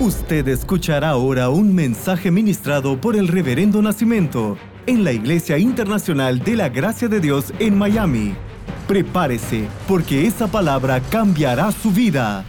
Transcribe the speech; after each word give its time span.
Usted 0.00 0.46
escuchará 0.46 1.08
ahora 1.08 1.50
un 1.50 1.74
mensaje 1.74 2.30
ministrado 2.30 3.00
por 3.00 3.16
el 3.16 3.26
Reverendo 3.26 3.82
Nacimiento 3.82 4.56
en 4.86 5.02
la 5.02 5.10
Iglesia 5.10 5.58
Internacional 5.58 6.38
de 6.38 6.54
la 6.54 6.68
Gracia 6.68 7.08
de 7.08 7.18
Dios 7.18 7.52
en 7.58 7.76
Miami. 7.76 8.36
Prepárese, 8.86 9.68
porque 9.88 10.24
esa 10.24 10.46
palabra 10.46 11.00
cambiará 11.00 11.72
su 11.72 11.90
vida. 11.90 12.44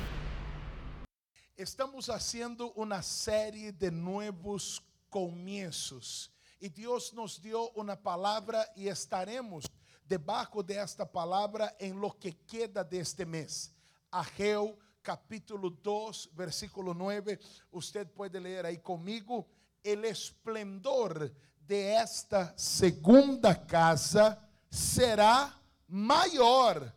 Estamos 1.58 2.12
haciendo 2.12 2.72
una 2.74 3.02
serie 3.02 3.72
de 3.72 3.90
nuevos 3.90 4.84
comienzos 5.10 6.32
y 6.60 6.70
Dios 6.70 7.16
nos 7.16 7.42
dio 7.42 7.72
una 7.72 8.00
palabra 8.00 8.64
y 8.76 8.90
estaremos 8.90 9.66
debajo 10.08 10.62
de 10.62 10.80
esta 10.80 11.12
palabra 11.12 11.76
en 11.80 12.00
lo 12.00 12.16
que 12.20 12.32
queda 12.46 12.84
de 12.84 13.00
este 13.00 13.26
mes. 13.26 13.74
Ageo 14.12 14.78
capítulo 15.02 15.70
2, 15.70 16.30
versículo 16.34 16.94
9. 16.94 17.40
Usted 17.72 18.08
puede 18.08 18.40
leer 18.40 18.66
ahí 18.66 18.80
conmigo. 18.80 19.48
El 19.84 20.06
esplendor 20.06 21.34
de 21.66 21.96
esta 21.96 22.54
segunda 22.58 23.66
casa 23.66 24.48
será 24.70 25.56
mayor 25.88 26.94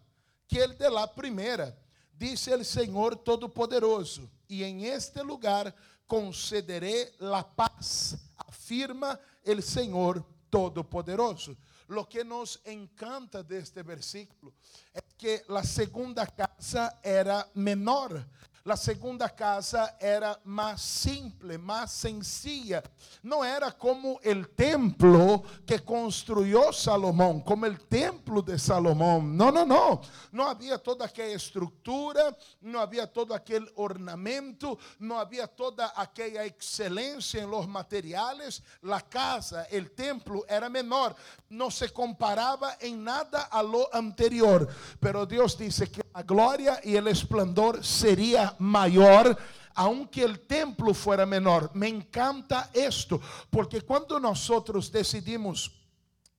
que 0.47 0.63
el 0.63 0.77
de 0.77 0.91
la 0.91 1.13
primera, 1.15 1.75
dice 2.13 2.53
el 2.53 2.65
Señor 2.65 3.17
Todopoderoso. 3.17 4.29
Y 4.49 4.65
en 4.65 4.81
este 4.81 5.25
lugar 5.25 5.75
concederé 6.07 7.13
la 7.21 7.49
paz, 7.49 8.17
afirma 8.37 9.19
el 9.43 9.63
Señor 9.63 10.25
Todopoderoso. 10.51 11.57
Lo 11.89 12.09
que 12.09 12.25
nos 12.25 12.61
encanta 12.65 13.43
de 13.43 13.59
este 13.59 13.83
versículo 13.83 14.53
es 14.93 15.03
que 15.23 15.45
la 15.51 15.63
segunda 15.63 16.27
casa 16.27 16.99
era 17.01 17.47
menor. 17.55 18.27
La 18.65 18.77
segunda 18.77 19.29
casa 19.29 19.97
era 19.99 20.39
más 20.45 20.81
simple, 20.81 21.59
más 21.59 21.91
sencilla. 21.91 22.81
No 23.23 23.45
era 23.45 23.73
como 23.73 24.21
el 24.23 24.51
templo 24.51 25.43
que 25.67 25.81
construyó 25.81 26.73
Salomón, 26.73 27.41
como 27.41 27.67
el 27.67 27.81
templo 27.89 28.41
de 28.41 28.57
Salomón. 28.57 29.37
No, 29.37 29.51
no, 29.51 29.67
no. 29.67 30.01
No 30.31 30.49
había 30.49 30.79
toda 30.79 31.07
aquella 31.07 31.35
estructura, 31.35 32.37
no 32.61 32.79
había 32.79 33.13
todo 33.13 33.35
aquel 33.35 33.69
ornamento, 33.75 34.79
no 35.01 35.19
había 35.19 35.49
toda 35.49 35.93
aquella 35.97 36.45
excelencia 36.45 37.43
en 37.43 37.51
los 37.51 37.67
materiales. 37.67 38.63
La 38.83 39.01
casa, 39.01 39.65
el 39.65 39.91
templo 39.91 40.45
era 40.49 40.69
menor. 40.69 41.17
No 41.49 41.69
se 41.69 41.93
comparaba 41.93 42.77
en 42.79 43.03
nada 43.03 43.43
a 43.51 43.61
lo 43.61 43.93
anterior. 43.93 44.69
Pero 45.01 45.27
Dios 45.27 45.59
dice 45.59 45.91
que 45.91 46.02
la 46.15 46.23
gloria 46.23 46.81
y 46.85 46.97
el 46.97 47.09
esplendor 47.09 47.85
sería 47.85 48.55
mayor 48.59 49.37
aunque 49.75 50.23
el 50.23 50.41
templo 50.41 50.93
fuera 50.93 51.25
menor. 51.25 51.71
Me 51.75 51.89
encanta 51.89 52.71
esto, 52.75 53.21
porque 53.51 53.81
cuando 53.81 54.21
nosotros 54.21 54.93
decidimos 54.93 55.73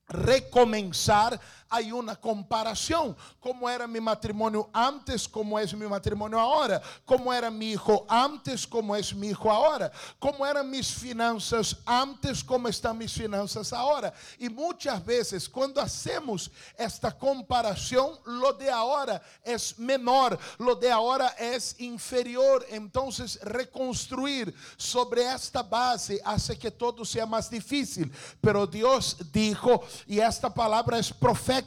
recomenzar, 0.07 1.39
hay 1.73 1.91
una 1.91 2.16
comparación. 2.16 3.17
¿Cómo 3.39 3.67
era 3.67 3.88
mi 3.88 3.99
matrimonio 3.99 4.69
antes? 4.71 5.27
¿Cómo 5.27 5.57
es 5.57 5.73
mi 5.73 5.88
matrimonio 5.88 6.39
ahora? 6.39 6.79
¿Cómo 7.03 7.33
era 7.33 7.49
mi 7.49 7.71
hijo 7.71 8.05
antes? 8.07 8.67
¿Cómo 8.67 8.95
es 8.95 9.11
mi 9.16 9.29
hijo 9.29 9.49
ahora? 9.49 9.91
¿Cómo 10.19 10.45
eran 10.45 10.69
mis 10.69 10.94
finanzas 10.94 11.75
antes? 11.83 12.44
¿Cómo 12.44 12.67
están 12.67 12.95
mis 12.95 13.11
finanzas 13.11 13.73
ahora? 13.73 14.13
Y 14.38 14.49
muchas 14.49 15.03
veces 15.03 15.49
cuando 15.49 15.81
hacemos 15.81 16.51
esta 16.77 17.11
comparación, 17.11 18.19
lo 18.25 18.53
de 18.53 18.69
ahora 18.69 19.19
es 19.44 19.79
menor, 19.79 20.38
lo 20.59 20.75
de 20.75 20.91
ahora 20.91 21.29
es 21.39 21.75
inferior. 21.79 22.63
Entonces, 22.69 23.39
reconstruir 23.41 24.53
sobre 24.77 25.23
esta 25.23 25.63
base 25.63 26.21
hace 26.23 26.55
que 26.55 26.69
todo 26.69 27.03
sea 27.03 27.25
más 27.25 27.49
difícil. 27.49 28.11
Pero 28.39 28.67
Dios 28.67 29.17
dijo, 29.31 29.81
y 30.05 30.19
esta 30.19 30.53
palabra 30.53 31.00
es 31.00 31.12
profética, 31.12 31.62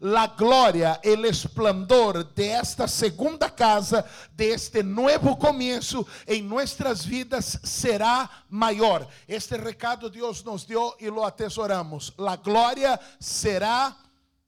la 0.00 0.28
gloria, 0.28 1.00
el 1.02 1.24
esplendor 1.24 2.34
de 2.34 2.58
esta 2.58 2.86
segunda 2.86 3.54
casa, 3.54 4.04
de 4.34 4.52
este 4.52 4.82
nuevo 4.82 5.38
comienzo 5.38 6.06
en 6.26 6.48
nuestras 6.48 7.06
vidas 7.06 7.58
será 7.62 8.30
mayor. 8.48 9.06
Este 9.26 9.56
recado 9.56 10.08
Dios 10.08 10.44
nos 10.44 10.66
dio 10.66 10.96
y 10.98 11.06
lo 11.06 11.24
atesoramos. 11.24 12.14
La 12.16 12.36
gloria 12.36 12.98
será 13.18 13.96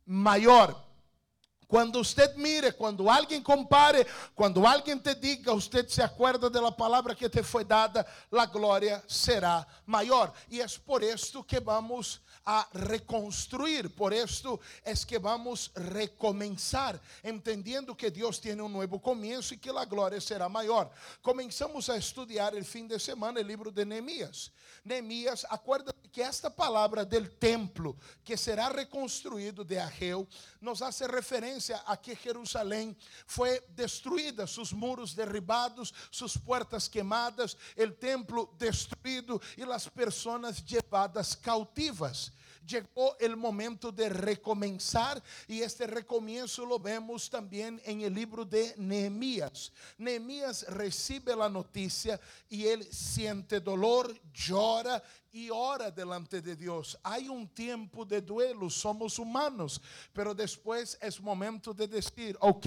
mayor. 0.06 0.90
Cuando 1.70 2.00
usted 2.00 2.34
mire, 2.34 2.72
cuando 2.72 3.08
alguien 3.08 3.44
compare, 3.44 4.04
cuando 4.34 4.66
alguien 4.66 5.00
te 5.00 5.14
diga, 5.14 5.52
usted 5.52 5.86
se 5.86 6.02
acuerda 6.02 6.50
de 6.50 6.60
la 6.60 6.76
palabra 6.76 7.14
que 7.14 7.30
te 7.30 7.44
fue 7.44 7.64
dada, 7.64 8.04
la 8.28 8.46
gloria 8.46 9.00
será 9.06 9.64
mayor. 9.86 10.32
Y 10.48 10.58
es 10.58 10.76
por 10.76 11.04
esto 11.04 11.46
que 11.46 11.60
vamos 11.60 12.20
a 12.52 12.68
reconstruir. 12.72 13.94
Por 13.94 14.12
esto 14.12 14.58
es 14.84 15.06
que 15.06 15.18
vamos 15.18 15.70
recomenzar, 15.72 17.00
entendiendo 17.22 17.96
que 17.96 18.10
Dios 18.10 18.40
tiene 18.40 18.60
un 18.60 18.72
nuevo 18.72 19.00
comienzo 19.00 19.54
y 19.54 19.58
que 19.58 19.72
la 19.72 19.84
gloria 19.84 20.20
será 20.20 20.48
mayor. 20.48 20.90
Comenzamos 21.22 21.88
a 21.88 21.96
estudiar 21.96 22.56
el 22.56 22.64
fin 22.64 22.88
de 22.88 22.98
semana 22.98 23.38
el 23.38 23.46
libro 23.46 23.70
de 23.70 23.86
Nehemías. 23.86 24.50
Nehemías, 24.82 25.46
acuérdate 25.48 26.10
que 26.10 26.22
esta 26.22 26.50
palabra 26.50 27.04
del 27.04 27.30
templo 27.38 27.96
que 28.24 28.36
será 28.36 28.68
reconstruido 28.68 29.62
de 29.62 29.78
Ageu 29.78 30.26
nos 30.60 30.82
hace 30.82 31.06
referencia 31.06 31.84
a 31.86 31.96
que 32.00 32.16
Jerusalén 32.16 32.98
fue 33.26 33.64
destruida, 33.76 34.48
sus 34.48 34.72
muros 34.72 35.14
derribados, 35.14 35.94
sus 36.10 36.36
puertas 36.36 36.88
quemadas, 36.88 37.56
el 37.76 37.96
templo 37.96 38.52
destruido 38.58 39.40
y 39.56 39.64
las 39.64 39.88
personas 39.88 40.64
llevadas 40.64 41.36
cautivas 41.36 42.32
llegó 42.66 43.16
el 43.18 43.36
momento 43.36 43.92
de 43.92 44.08
recomenzar 44.08 45.22
y 45.46 45.62
este 45.62 45.86
recomienzo 45.86 46.64
lo 46.64 46.78
vemos 46.78 47.28
también 47.28 47.80
en 47.84 48.00
el 48.02 48.14
libro 48.14 48.44
de 48.44 48.74
Nehemías. 48.76 49.72
Nehemías 49.98 50.66
recibe 50.68 51.34
la 51.36 51.48
noticia 51.48 52.20
y 52.48 52.66
él 52.66 52.84
siente 52.84 53.60
dolor, 53.60 54.14
llora 54.32 55.02
y 55.32 55.48
ora 55.50 55.90
delante 55.90 56.40
de 56.40 56.56
Dios. 56.56 56.98
Hay 57.02 57.28
un 57.28 57.48
tiempo 57.48 58.04
de 58.04 58.20
duelo, 58.20 58.68
somos 58.68 59.18
humanos, 59.18 59.80
pero 60.12 60.34
después 60.34 60.98
es 61.00 61.20
momento 61.20 61.72
de 61.72 61.86
decir, 61.86 62.36
ok, 62.40 62.66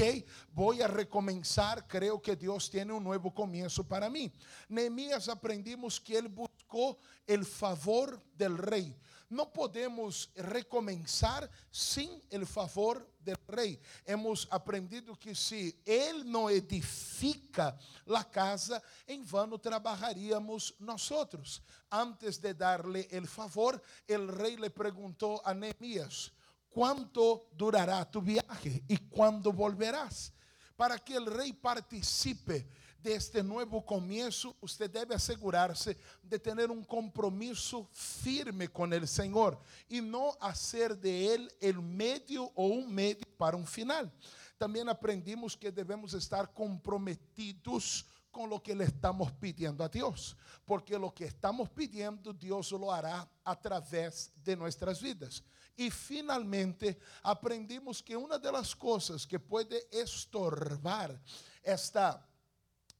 voy 0.53 0.81
a 0.81 0.87
recomenzar, 0.87 1.87
creo 1.87 2.21
que 2.21 2.35
Dios 2.35 2.69
tiene 2.69 2.93
un 2.93 3.03
nuevo 3.03 3.33
comienzo 3.33 3.83
para 3.83 4.09
mí. 4.09 4.31
Nehemías 4.69 5.27
aprendimos 5.27 5.99
que 5.99 6.17
él 6.17 6.27
buscó 6.27 6.97
el 7.27 7.45
favor 7.45 8.21
del 8.35 8.57
rey. 8.57 8.95
No 9.33 9.51
podemos 9.51 10.29
recomenzar 10.35 11.49
sin 11.71 12.21
el 12.29 12.45
favor 12.45 13.11
del 13.19 13.35
rey. 13.47 13.81
Hemos 14.05 14.47
aprendido 14.51 15.17
que 15.17 15.33
si 15.33 15.75
Él 15.83 16.31
no 16.31 16.51
edifica 16.51 17.75
la 18.05 18.29
casa, 18.29 18.79
en 19.07 19.27
vano 19.27 19.57
trabajaríamos 19.57 20.75
nosotros. 20.77 21.63
Antes 21.89 22.39
de 22.39 22.53
darle 22.53 23.07
el 23.09 23.27
favor, 23.27 23.81
el 24.05 24.27
rey 24.27 24.55
le 24.55 24.69
preguntó 24.69 25.41
a 25.43 25.51
Nehemías, 25.55 26.31
¿cuánto 26.69 27.47
durará 27.53 28.05
tu 28.11 28.21
viaje 28.21 28.83
y 28.87 28.97
cuándo 28.97 29.51
volverás? 29.51 30.31
Para 30.75 30.99
que 30.99 31.15
el 31.15 31.25
rey 31.25 31.53
participe 31.53 32.67
de 33.03 33.15
este 33.15 33.43
nuevo 33.43 33.85
comienzo, 33.85 34.55
usted 34.61 34.89
debe 34.89 35.13
asegurarse 35.13 35.97
de 36.21 36.39
tener 36.39 36.71
un 36.71 36.85
compromiso 36.85 37.87
firme 37.91 38.69
con 38.69 38.93
el 38.93 39.07
Señor 39.07 39.59
y 39.89 39.99
no 39.99 40.37
hacer 40.39 40.97
de 40.97 41.33
Él 41.33 41.51
el 41.59 41.81
medio 41.81 42.45
o 42.55 42.67
un 42.67 42.91
medio 42.93 43.27
para 43.37 43.57
un 43.57 43.67
final. 43.67 44.11
También 44.57 44.87
aprendimos 44.87 45.57
que 45.57 45.71
debemos 45.71 46.13
estar 46.13 46.53
comprometidos 46.53 48.05
con 48.31 48.49
lo 48.49 48.63
que 48.63 48.73
le 48.73 48.85
estamos 48.85 49.31
pidiendo 49.33 49.83
a 49.83 49.89
Dios, 49.89 50.35
porque 50.65 50.97
lo 50.97 51.13
que 51.13 51.25
estamos 51.25 51.69
pidiendo 51.69 52.33
Dios 52.33 52.71
lo 52.71 52.91
hará 52.91 53.29
a 53.43 53.59
través 53.59 54.31
de 54.43 54.55
nuestras 54.55 55.01
vidas. 55.01 55.43
Y 55.75 55.91
finalmente 55.91 56.97
aprendimos 57.21 58.01
que 58.01 58.15
una 58.15 58.37
de 58.37 58.51
las 58.51 58.75
cosas 58.75 59.27
que 59.27 59.39
puede 59.39 59.87
estorbar 59.91 61.19
esta 61.61 62.25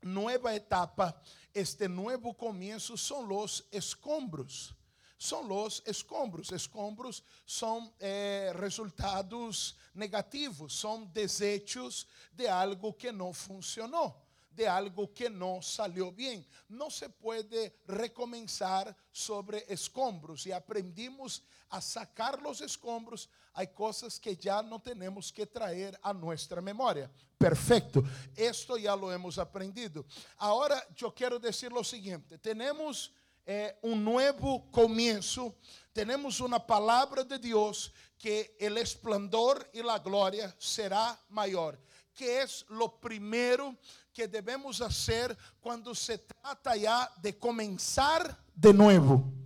nueva 0.03 0.55
etapa, 0.55 1.21
este 1.53 1.87
nuevo 1.87 2.35
comienzo 2.35 2.97
son 2.97 3.27
los 3.27 3.67
escombros. 3.71 4.75
Son 5.17 5.47
los 5.47 5.81
escombros. 5.85 6.51
Escombros 6.51 7.23
son 7.45 7.93
eh, 7.99 8.51
resultados 8.55 9.77
negativos, 9.93 10.73
son 10.73 11.11
desechos 11.13 12.07
de 12.33 12.49
algo 12.49 12.97
que 12.97 13.13
no 13.13 13.31
funcionó 13.31 14.23
de 14.55 14.67
algo 14.67 15.11
que 15.13 15.29
no 15.29 15.61
salió 15.61 16.11
bien. 16.11 16.45
No 16.69 16.89
se 16.89 17.09
puede 17.09 17.79
recomenzar 17.87 18.95
sobre 19.11 19.65
escombros 19.67 20.45
y 20.45 20.51
aprendimos 20.51 21.43
a 21.69 21.81
sacar 21.81 22.41
los 22.41 22.61
escombros. 22.61 23.29
Hay 23.53 23.67
cosas 23.67 24.19
que 24.19 24.35
ya 24.35 24.63
no 24.63 24.81
tenemos 24.81 25.31
que 25.31 25.45
traer 25.45 25.97
a 26.01 26.11
nuestra 26.11 26.61
memoria. 26.61 27.09
Perfecto, 27.37 28.03
esto 28.35 28.77
ya 28.77 28.95
lo 28.95 29.11
hemos 29.11 29.37
aprendido. 29.37 30.05
Ahora 30.37 30.83
yo 30.95 31.13
quiero 31.13 31.37
decir 31.37 31.71
lo 31.71 31.83
siguiente, 31.83 32.37
tenemos 32.37 33.11
eh, 33.45 33.77
un 33.81 34.03
nuevo 34.03 34.71
comienzo, 34.71 35.55
tenemos 35.91 36.39
una 36.39 36.65
palabra 36.65 37.23
de 37.23 37.37
Dios 37.37 37.93
que 38.17 38.55
el 38.57 38.77
esplendor 38.77 39.69
y 39.73 39.83
la 39.83 39.99
gloria 39.99 40.55
será 40.57 41.19
mayor. 41.29 41.77
¿Qué 42.13 42.41
es 42.41 42.65
lo 42.69 42.99
primero 42.99 43.75
que 44.13 44.27
debemos 44.27 44.79
hacer 44.79 45.37
cuando 45.59 45.93
se 45.93 46.19
trata 46.19 46.75
ya 46.75 47.11
de 47.21 47.37
comenzar 47.37 48.39
de 48.55 48.73
nuevo? 48.73 49.42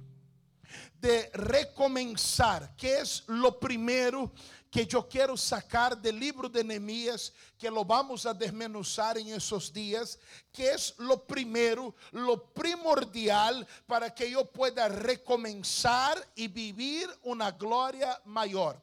De 1.00 1.30
recomenzar. 1.34 2.76
¿Qué 2.76 3.00
es 3.00 3.24
lo 3.28 3.60
primero 3.60 4.32
que 4.70 4.86
yo 4.86 5.08
quiero 5.08 5.38
sacar 5.38 5.98
del 5.98 6.20
libro 6.20 6.50
de 6.50 6.64
Nehemías, 6.64 7.34
que 7.58 7.72
lo 7.72 7.86
vamos 7.86 8.26
a 8.26 8.34
desmenuzar 8.34 9.18
en 9.18 9.30
esos 9.30 9.72
días, 9.72 10.20
que 10.52 10.72
es 10.72 10.94
lo 10.98 11.26
primero, 11.26 11.96
lo 12.12 12.44
primordial 12.54 13.66
para 13.86 14.14
que 14.14 14.30
yo 14.30 14.46
pueda 14.46 14.88
recomenzar 14.88 16.18
y 16.36 16.48
vivir 16.48 17.10
una 17.24 17.52
gloria 17.52 18.22
mayor. 18.26 18.80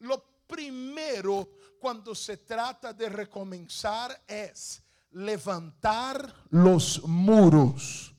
Lo 0.00 0.22
primero 0.46 1.48
cuando 1.78 2.14
se 2.14 2.38
trata 2.38 2.92
de 2.92 3.08
recomenzar 3.08 4.20
es 4.26 4.82
levantar 5.12 6.34
los 6.50 7.02
muros. 7.04 8.12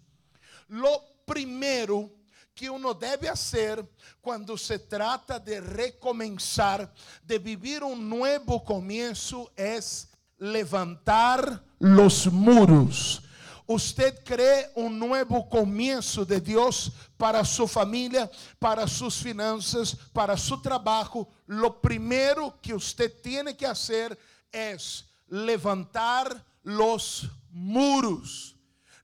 Lo 0.70 1.04
primero 1.26 2.19
que 2.60 2.70
uno 2.70 2.94
debe 2.94 3.30
hacer 3.30 3.88
cuando 4.20 4.58
se 4.58 4.78
trata 4.78 5.40
de 5.40 5.62
recomenzar, 5.62 6.94
de 7.24 7.40
vivir 7.40 7.86
un 7.86 8.10
nuevo 8.10 8.62
comienzo, 8.66 9.50
es 9.56 10.10
levantar 10.38 11.64
los 11.80 12.30
muros. 12.30 13.22
Usted 13.66 14.22
cree 14.26 14.70
un 14.76 15.00
nuevo 15.00 15.48
comienzo 15.48 16.26
de 16.26 16.42
Dios 16.42 16.92
para 17.16 17.46
su 17.46 17.66
familia, 17.66 18.30
para 18.58 18.90
sus 18.90 19.16
finanzas, 19.16 19.96
para 20.12 20.36
su 20.36 20.62
trabajo. 20.62 21.30
Lo 21.46 21.80
primero 21.80 22.60
que 22.62 22.74
usted 22.74 23.22
tiene 23.22 23.56
que 23.56 23.68
hacer 23.68 24.20
es 24.52 25.06
levantar 25.30 26.44
los 26.64 27.26
muros. 27.52 28.54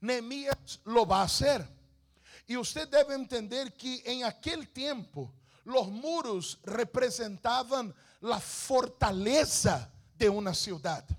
Nehemías 0.01 0.81
lo 0.83 1.05
va 1.05 1.21
a 1.21 1.25
hacer. 1.25 1.74
E 2.47 2.57
você 2.57 2.85
deve 2.85 3.13
entender 3.13 3.71
que 3.71 4.03
em 4.05 4.23
aquele 4.23 4.65
tempo, 4.65 5.33
os 5.65 5.87
muros 5.87 6.57
representavam 6.65 7.93
a 8.21 8.39
fortaleza 8.39 9.91
de 10.15 10.29
uma 10.29 10.53
cidade. 10.53 11.15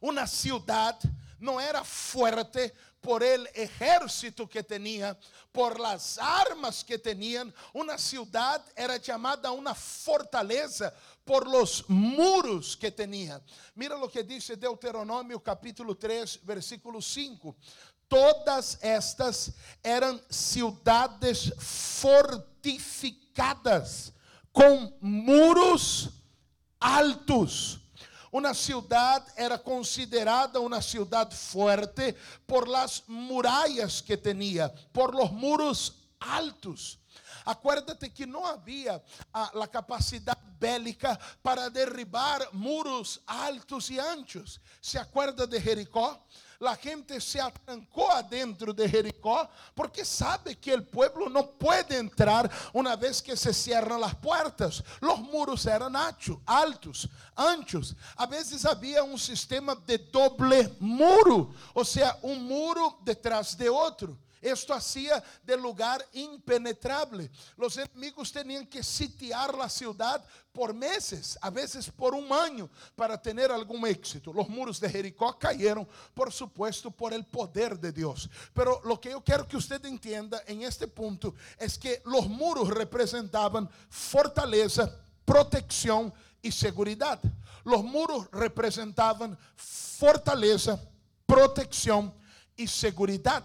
Uma 0.00 0.26
cidade 0.26 1.10
não 1.40 1.58
era 1.58 1.82
forte 1.82 2.72
por 3.04 3.22
el 3.22 3.46
ejército 3.54 4.48
que 4.48 4.62
tinha, 4.62 5.16
por 5.52 5.78
las 5.78 6.18
armas 6.18 6.82
que 6.82 6.98
tinham. 6.98 7.52
Uma 7.74 7.98
cidade 7.98 8.64
era 8.74 8.98
chamada 8.98 9.52
uma 9.52 9.74
fortaleza 9.74 10.92
por 11.24 11.46
los 11.46 11.84
muros 11.88 12.74
que 12.74 12.90
tinha. 12.90 13.42
Mira 13.76 13.96
o 13.98 14.08
que 14.08 14.22
diz 14.22 14.48
Deuteronômio 14.56 15.38
capítulo 15.40 15.94
3, 15.94 16.40
versículo 16.44 17.02
5 17.02 17.54
todas 18.14 18.78
estas 18.80 19.50
eram 19.82 20.20
cidades 20.30 21.52
fortificadas 21.58 24.12
com 24.52 24.96
muros 25.00 26.10
altos. 26.80 27.80
Uma 28.30 28.54
cidade 28.54 29.32
era 29.36 29.58
considerada 29.58 30.60
uma 30.60 30.80
cidade 30.80 31.34
forte 31.34 32.14
por 32.46 32.68
las 32.68 33.02
muralhas 33.08 34.00
que 34.00 34.16
tinha, 34.16 34.68
por 34.92 35.12
los 35.12 35.32
muros 35.32 35.94
altos. 36.20 37.00
Acuérdate 37.44 38.08
que 38.10 38.26
não 38.26 38.46
havia 38.46 39.02
a, 39.32 39.60
a 39.60 39.66
capacidade 39.66 40.40
bélica 40.60 41.18
para 41.42 41.68
derribar 41.68 42.48
muros 42.52 43.20
altos 43.26 43.90
e 43.90 43.98
anchos. 43.98 44.60
Se 44.80 44.98
acuerda 44.98 45.48
de 45.48 45.60
Jericó? 45.60 46.24
La 46.64 46.74
gente 46.76 47.20
se 47.20 47.40
atrancó 47.40 48.10
adentro 48.10 48.72
de 48.72 48.88
Jericó 48.88 49.48
porque 49.74 50.04
sabe 50.04 50.56
que 50.56 50.72
el 50.72 50.82
pueblo 50.84 51.28
no 51.28 51.50
puede 51.50 51.98
entrar 51.98 52.50
una 52.72 52.96
vez 52.96 53.20
que 53.20 53.36
se 53.36 53.52
cierran 53.52 54.00
las 54.00 54.14
puertas. 54.14 54.82
Los 55.00 55.18
muros 55.20 55.66
eran 55.66 55.94
altos, 55.94 57.08
anchos. 57.36 57.94
A 58.16 58.26
veces 58.26 58.64
había 58.64 59.02
un 59.02 59.18
sistema 59.18 59.74
de 59.74 59.98
doble 59.98 60.74
muro, 60.80 61.52
o 61.74 61.84
sea, 61.84 62.18
un 62.22 62.44
muro 62.44 62.98
detrás 63.04 63.56
de 63.56 63.68
otro. 63.68 64.16
Esto 64.40 64.74
hacía 64.74 65.24
del 65.42 65.60
lugar 65.60 66.06
impenetrable. 66.12 67.30
Los 67.56 67.78
enemigos 67.78 68.30
tenían 68.30 68.66
que 68.66 68.82
sitiar 68.82 69.54
la 69.54 69.70
ciudad 69.70 70.22
por 70.54 70.72
meses, 70.72 71.36
a 71.42 71.50
veces 71.50 71.90
por 71.90 72.14
un 72.14 72.32
año, 72.32 72.70
para 72.94 73.20
tener 73.20 73.50
algún 73.50 73.84
éxito. 73.88 74.32
Los 74.32 74.48
muros 74.48 74.78
de 74.78 74.88
Jericó 74.88 75.36
cayeron, 75.36 75.86
por 76.14 76.32
supuesto, 76.32 76.92
por 76.92 77.12
el 77.12 77.26
poder 77.26 77.76
de 77.78 77.90
Dios. 77.90 78.30
Pero 78.54 78.80
lo 78.84 79.00
que 79.00 79.10
yo 79.10 79.22
quiero 79.22 79.48
que 79.48 79.56
usted 79.56 79.84
entienda 79.84 80.40
en 80.46 80.62
este 80.62 80.86
punto 80.86 81.34
es 81.58 81.76
que 81.76 82.00
los 82.04 82.28
muros 82.28 82.68
representaban 82.68 83.68
fortaleza, 83.90 84.96
protección 85.24 86.14
y 86.40 86.52
seguridad. 86.52 87.20
Los 87.64 87.82
muros 87.82 88.28
representaban 88.30 89.36
fortaleza, 89.56 90.80
protección 91.26 92.14
y 92.56 92.68
seguridad 92.68 93.44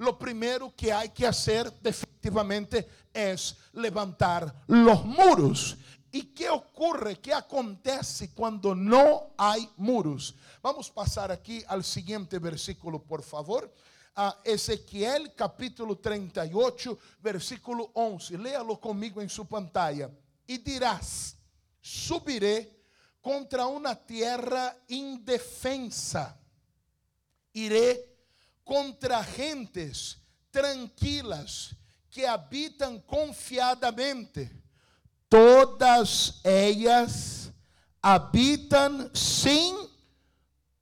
lo 0.00 0.18
primero 0.18 0.72
que 0.74 0.90
hay 0.90 1.10
que 1.10 1.26
hacer 1.26 1.70
definitivamente 1.82 2.88
es 3.12 3.54
levantar 3.74 4.52
los 4.66 5.04
muros. 5.04 5.76
¿Y 6.12 6.22
qué 6.34 6.48
ocurre? 6.48 7.20
¿Qué 7.20 7.32
acontece 7.32 8.30
cuando 8.30 8.74
no 8.74 9.32
hay 9.36 9.68
muros? 9.76 10.34
Vamos 10.60 10.90
a 10.90 10.94
pasar 10.94 11.30
aquí 11.30 11.62
al 11.68 11.84
siguiente 11.84 12.38
versículo, 12.38 13.00
por 13.02 13.22
favor. 13.22 13.72
A 14.16 14.36
Ezequiel 14.44 15.32
capítulo 15.34 15.96
38, 15.98 16.98
versículo 17.20 17.90
11. 17.94 18.38
Léalo 18.38 18.80
conmigo 18.80 19.22
en 19.22 19.28
su 19.28 19.46
pantalla. 19.46 20.10
Y 20.46 20.58
dirás, 20.58 21.36
subiré 21.80 22.80
contra 23.20 23.66
una 23.66 23.94
tierra 23.94 24.76
indefensa. 24.88 26.36
Iré 27.52 28.16
contra 28.64 29.22
gentes 29.22 30.18
tranquilas 30.50 31.76
que 32.10 32.26
habitam 32.26 33.00
confiadamente. 33.02 34.59
Todas 35.30 36.40
ellas 36.44 37.50
habitan 38.02 39.10
sin 39.14 39.74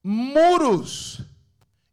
muros 0.02 1.22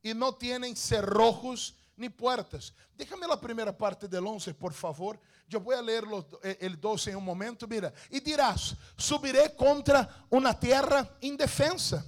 e 0.02 0.16
não 0.16 0.34
têm 0.34 0.76
cerrojos 0.76 1.76
ni 1.96 2.10
puertas. 2.10 2.74
Déjame 2.98 3.28
la 3.28 3.40
primera 3.40 3.72
parte 3.72 4.08
del 4.08 4.26
11, 4.26 4.56
por 4.56 4.74
favor. 4.74 5.20
Eu 5.52 5.60
vou 5.60 5.80
ler 5.80 6.04
el 6.60 6.76
12 6.76 7.12
em 7.12 7.16
um 7.16 7.22
momento. 7.22 7.68
Mira, 7.68 7.94
e 8.10 8.20
dirás: 8.20 8.76
subiré 8.98 9.50
contra 9.50 10.10
uma 10.32 10.56
terra 10.56 11.08
indefensa 11.22 12.04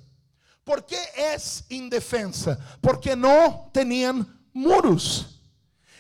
¿Por 0.68 0.86
qué 0.86 0.98
es 1.16 1.64
indefensa? 1.70 2.60
Porque 2.82 3.16
no 3.16 3.70
tenían 3.72 4.28
muros. 4.52 5.37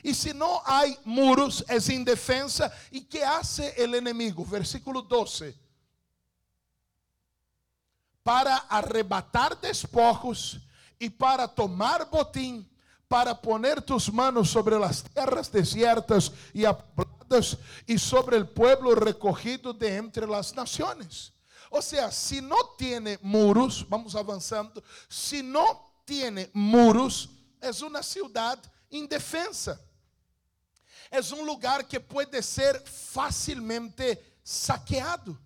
Y 0.07 0.13
si 0.13 0.33
no 0.33 0.61
hay 0.65 0.97
muros, 1.03 1.65
es 1.67 1.89
indefensa. 1.89 2.71
¿Y 2.91 3.01
qué 3.01 3.25
hace 3.25 3.73
el 3.75 3.93
enemigo? 3.93 4.45
Versículo 4.45 5.01
12. 5.01 5.53
Para 8.23 8.55
arrebatar 8.55 9.59
despojos 9.59 10.59
y 10.97 11.09
para 11.09 11.45
tomar 11.45 12.09
botín, 12.09 12.65
para 13.05 13.35
poner 13.35 13.81
tus 13.81 14.09
manos 14.13 14.49
sobre 14.49 14.79
las 14.79 15.03
tierras 15.03 15.51
desiertas 15.51 16.31
y 16.53 16.63
apoladas 16.63 17.57
y 17.85 17.97
sobre 17.97 18.37
el 18.37 18.47
pueblo 18.47 18.95
recogido 18.95 19.73
de 19.73 19.97
entre 19.97 20.25
las 20.25 20.55
naciones. 20.55 21.33
O 21.69 21.81
sea, 21.81 22.13
si 22.13 22.39
no 22.39 22.55
tiene 22.77 23.19
muros, 23.21 23.85
vamos 23.89 24.15
avanzando, 24.15 24.81
si 25.09 25.43
no 25.43 26.01
tiene 26.05 26.49
muros, 26.53 27.29
es 27.59 27.81
una 27.81 28.01
ciudad 28.01 28.57
indefensa. 28.89 29.77
Es 31.09 31.31
un 31.31 31.45
lugar 31.45 31.87
que 31.87 31.99
puede 31.99 32.41
ser 32.41 32.81
fácilmente 32.85 34.39
saqueado. 34.43 35.37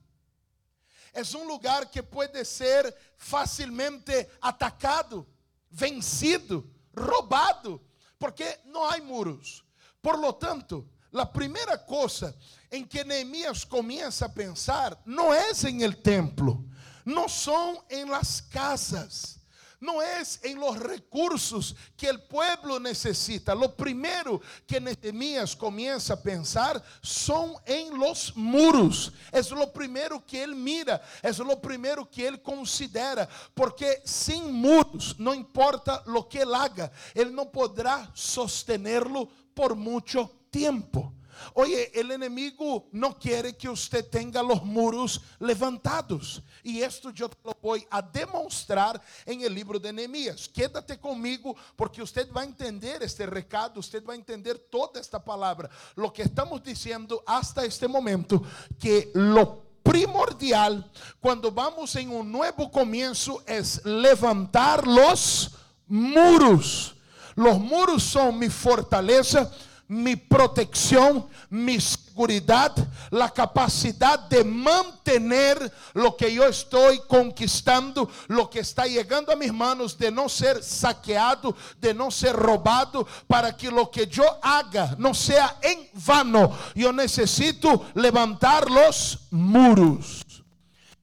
Es 1.14 1.34
un 1.34 1.48
lugar 1.48 1.90
que 1.90 2.02
puede 2.02 2.46
ser 2.46 2.96
fácilmente 3.18 4.30
atacado. 4.42 5.28
vencido, 5.72 6.70
robado, 6.94 7.82
porque 8.20 8.60
não 8.66 8.86
há 8.86 9.00
muros. 9.00 9.64
Por 10.02 10.20
lo 10.20 10.34
tanto, 10.34 10.88
a 11.14 11.26
primeira 11.26 11.78
coisa 11.78 12.36
em 12.72 12.86
que 12.86 13.04
Neemias 13.04 13.64
começa 13.64 14.26
a 14.26 14.30
pensar 14.30 15.02
não 15.06 15.34
é 15.34 15.52
em 15.68 15.82
el 15.84 15.94
templo, 15.94 16.70
não 17.06 17.28
são 17.28 17.84
em 17.90 18.06
las 18.06 18.42
casas 18.42 19.40
no 19.82 20.02
es 20.02 20.40
en 20.44 20.60
los 20.60 20.78
recursos 20.78 21.76
que 21.98 22.08
el 22.08 22.22
pueblo 22.22 22.80
necesita. 22.80 23.54
Lo 23.56 23.76
primero 23.76 24.40
que 24.66 24.80
Nehemías 24.80 25.56
comienza 25.56 26.14
a 26.14 26.22
pensar 26.22 26.82
son 27.02 27.56
en 27.66 27.98
los 27.98 28.36
muros. 28.38 29.12
Es 29.32 29.50
lo 29.52 29.74
primero 29.74 30.24
que 30.26 30.44
él 30.44 30.56
mira, 30.56 31.02
es 31.22 31.40
lo 31.40 31.60
primero 31.60 32.10
que 32.10 32.28
él 32.28 32.42
considera, 32.42 33.28
porque 33.54 34.02
sin 34.06 34.54
muros, 34.54 35.16
no 35.18 35.34
importa 35.34 36.04
lo 36.06 36.30
que 36.30 36.44
él 36.44 36.54
haga, 36.54 36.92
él 37.16 37.34
no 37.34 37.52
podrá 37.52 38.10
sostenerlo 38.14 39.28
por 39.54 39.76
mucho 39.76 40.32
tiempo. 40.52 41.12
Oye, 41.54 41.92
el 41.94 42.12
enemigo 42.12 42.88
no 42.92 43.18
quiere 43.18 43.56
que 43.56 43.70
usted 43.70 44.06
tenga 44.10 44.42
los 44.42 44.64
muros 44.64 45.22
levantados. 45.40 46.42
Y 46.64 46.82
esto 46.82 47.12
yo 47.12 47.30
te 47.30 47.38
lo 47.44 47.58
voy 47.62 47.86
a 47.90 48.02
demostrar 48.02 49.02
en 49.26 49.42
el 49.42 49.54
libro 49.54 49.80
de 49.80 49.94
Nehemías. 49.94 50.48
Quédate 50.48 51.00
conmigo 51.00 51.56
porque 51.76 52.02
usted 52.02 52.32
va 52.32 52.42
a 52.42 52.46
entender 52.46 53.04
este 53.04 53.26
recado, 53.26 53.80
usted 53.80 54.04
va 54.06 54.14
a 54.14 54.18
entender 54.18 54.58
toda 54.70 55.00
esta 55.00 55.24
palabra. 55.24 55.70
Lo 55.96 56.12
que 56.12 56.24
estamos 56.24 56.64
diciendo 56.64 57.24
hasta 57.26 57.66
este 57.66 57.88
momento, 57.88 58.42
que 58.80 59.12
lo 59.14 59.72
primordial 59.84 60.90
cuando 61.20 61.52
vamos 61.52 61.96
en 61.96 62.12
un 62.12 62.32
nuevo 62.32 62.72
comienzo 62.72 63.44
es 63.46 63.84
levantar 63.86 64.86
los 64.88 65.52
muros. 65.88 66.96
Los 67.36 67.60
muros 67.60 68.04
son 68.04 68.38
mi 68.38 68.50
fortaleza 68.50 69.52
mi 69.92 70.16
protección, 70.16 71.28
mi 71.50 71.78
seguridad, 71.82 72.74
la 73.10 73.30
capacidad 73.30 74.20
de 74.30 74.42
mantener 74.42 75.70
lo 75.94 76.16
que 76.16 76.34
yo 76.34 76.46
estoy 76.46 77.02
conquistando, 77.10 78.10
lo 78.30 78.50
que 78.50 78.62
está 78.62 78.86
llegando 78.86 79.34
a 79.34 79.36
mis 79.36 79.52
manos, 79.52 79.98
de 79.98 80.10
no 80.10 80.30
ser 80.30 80.64
saqueado, 80.64 81.58
de 81.78 81.94
no 81.94 82.10
ser 82.10 82.34
robado, 82.38 83.06
para 83.28 83.58
que 83.58 83.70
lo 83.70 83.92
que 83.92 84.08
yo 84.08 84.24
haga 84.42 84.96
no 84.98 85.14
sea 85.14 85.60
en 85.62 85.90
vano. 86.06 86.58
Yo 86.74 86.94
necesito 86.94 87.88
levantar 87.96 88.72
los 88.72 89.28
muros. 89.32 90.22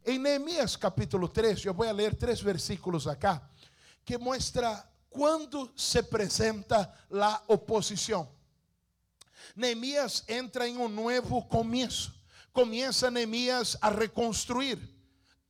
En 0.02 0.22
Nehemías 0.22 0.78
capítulo 0.78 1.28
3, 1.28 1.60
yo 1.60 1.74
voy 1.74 1.88
a 1.88 1.92
leer 1.92 2.16
tres 2.16 2.42
versículos 2.42 3.06
acá, 3.06 3.50
que 4.02 4.16
muestra 4.16 4.90
cuando 5.10 5.72
se 5.74 6.02
presenta 6.04 6.90
la 7.10 7.42
oposición. 7.48 8.37
Neemias 9.56 10.24
entra 10.28 10.68
em 10.68 10.76
um 10.76 10.88
novo 10.88 11.42
começo. 11.42 12.14
Começa 12.52 13.10
Neemias 13.10 13.76
a 13.80 13.90
reconstruir. 13.90 14.78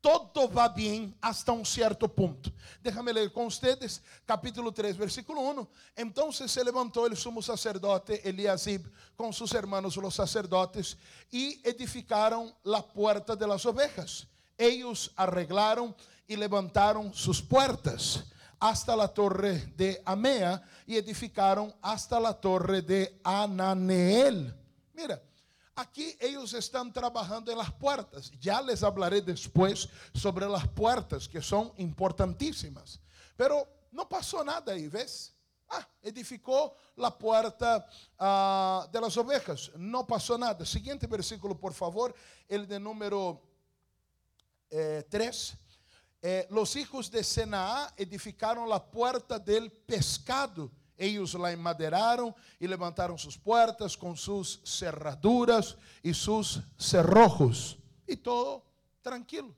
Todo 0.01 0.49
va 0.49 0.69
bien 0.69 1.13
hasta 1.21 1.51
un 1.51 1.65
cierto 1.65 2.09
punto. 2.09 2.53
Déjame 2.81 3.13
leer 3.13 3.33
con 3.33 3.47
ustedes 3.47 4.01
capítulo 4.25 4.71
3, 4.71 4.97
versículo 4.97 5.41
1. 5.41 5.69
Entonces 5.97 6.53
se 6.53 6.63
levantó 6.63 7.07
el 7.07 7.17
sumo 7.17 7.43
sacerdote 7.43 8.27
Eliasib 8.29 8.89
con 9.17 9.33
sus 9.33 9.53
hermanos 9.55 9.97
los 9.97 10.15
sacerdotes 10.15 10.97
y 11.33 11.61
edificaron 11.69 12.55
la 12.63 12.81
puerta 12.87 13.35
de 13.35 13.47
las 13.47 13.67
ovejas. 13.67 14.29
Ellos 14.57 15.11
arreglaron 15.17 15.95
y 16.29 16.37
levantaron 16.37 17.13
sus 17.13 17.43
puertas 17.43 18.25
hasta 18.61 18.97
la 18.97 19.09
torre 19.09 19.73
de 19.77 20.03
Amea 20.05 20.63
e 20.87 20.97
edificaram 20.97 21.73
hasta 21.83 22.19
la 22.19 22.33
torre 22.33 22.83
de 22.83 23.21
Ananeel. 23.25 24.55
Mira, 24.95 25.23
Aqui 25.79 26.17
eles 26.19 26.53
estão 26.55 26.91
trabalhando 26.91 27.55
nas 27.55 27.71
portas. 27.71 28.33
Já 28.41 28.61
les 28.61 28.83
hablaré 28.83 29.21
depois 29.21 29.87
sobre 30.13 30.45
as 30.45 30.67
portas, 30.67 31.29
que 31.29 31.41
são 31.41 31.73
importantíssimas. 31.79 32.99
Pero 33.37 33.65
não 33.93 34.05
passou 34.05 34.43
nada 34.43 34.73
aí, 34.73 34.89
vês? 34.89 35.33
Ah, 35.71 35.87
edificou 36.03 36.77
a 37.01 37.11
porta 37.13 37.87
ah, 38.19 38.89
de 38.91 38.99
las 38.99 39.17
ovejas. 39.17 39.71
Não 39.77 40.05
passou 40.05 40.37
nada. 40.37 40.65
Seguinte 40.65 41.07
versículo, 41.07 41.55
por 41.55 41.73
favor. 41.73 42.13
Ele 42.49 42.67
de 42.67 42.81
número 42.81 43.41
eh, 44.73 45.03
3. 45.03 45.55
Eh, 46.21 46.49
los 46.51 46.75
hijos 46.75 47.09
de 47.11 47.23
Senaá 47.23 47.93
edificaram 47.97 48.73
a 48.73 48.81
porta 48.81 49.39
del 49.39 49.71
pescado. 49.71 50.71
Eles 50.97 51.35
la 51.35 51.53
emaderaram 51.53 52.35
e 52.61 52.67
levantaram 52.67 53.17
suas 53.17 53.37
portas 53.37 53.95
com 53.95 54.17
suas 54.17 54.59
cerraduras 54.65 55.77
e 56.03 56.13
seus 56.13 56.61
cerrojos. 56.77 57.79
E 58.07 58.17
todo 58.17 58.65
tranquilo, 59.01 59.57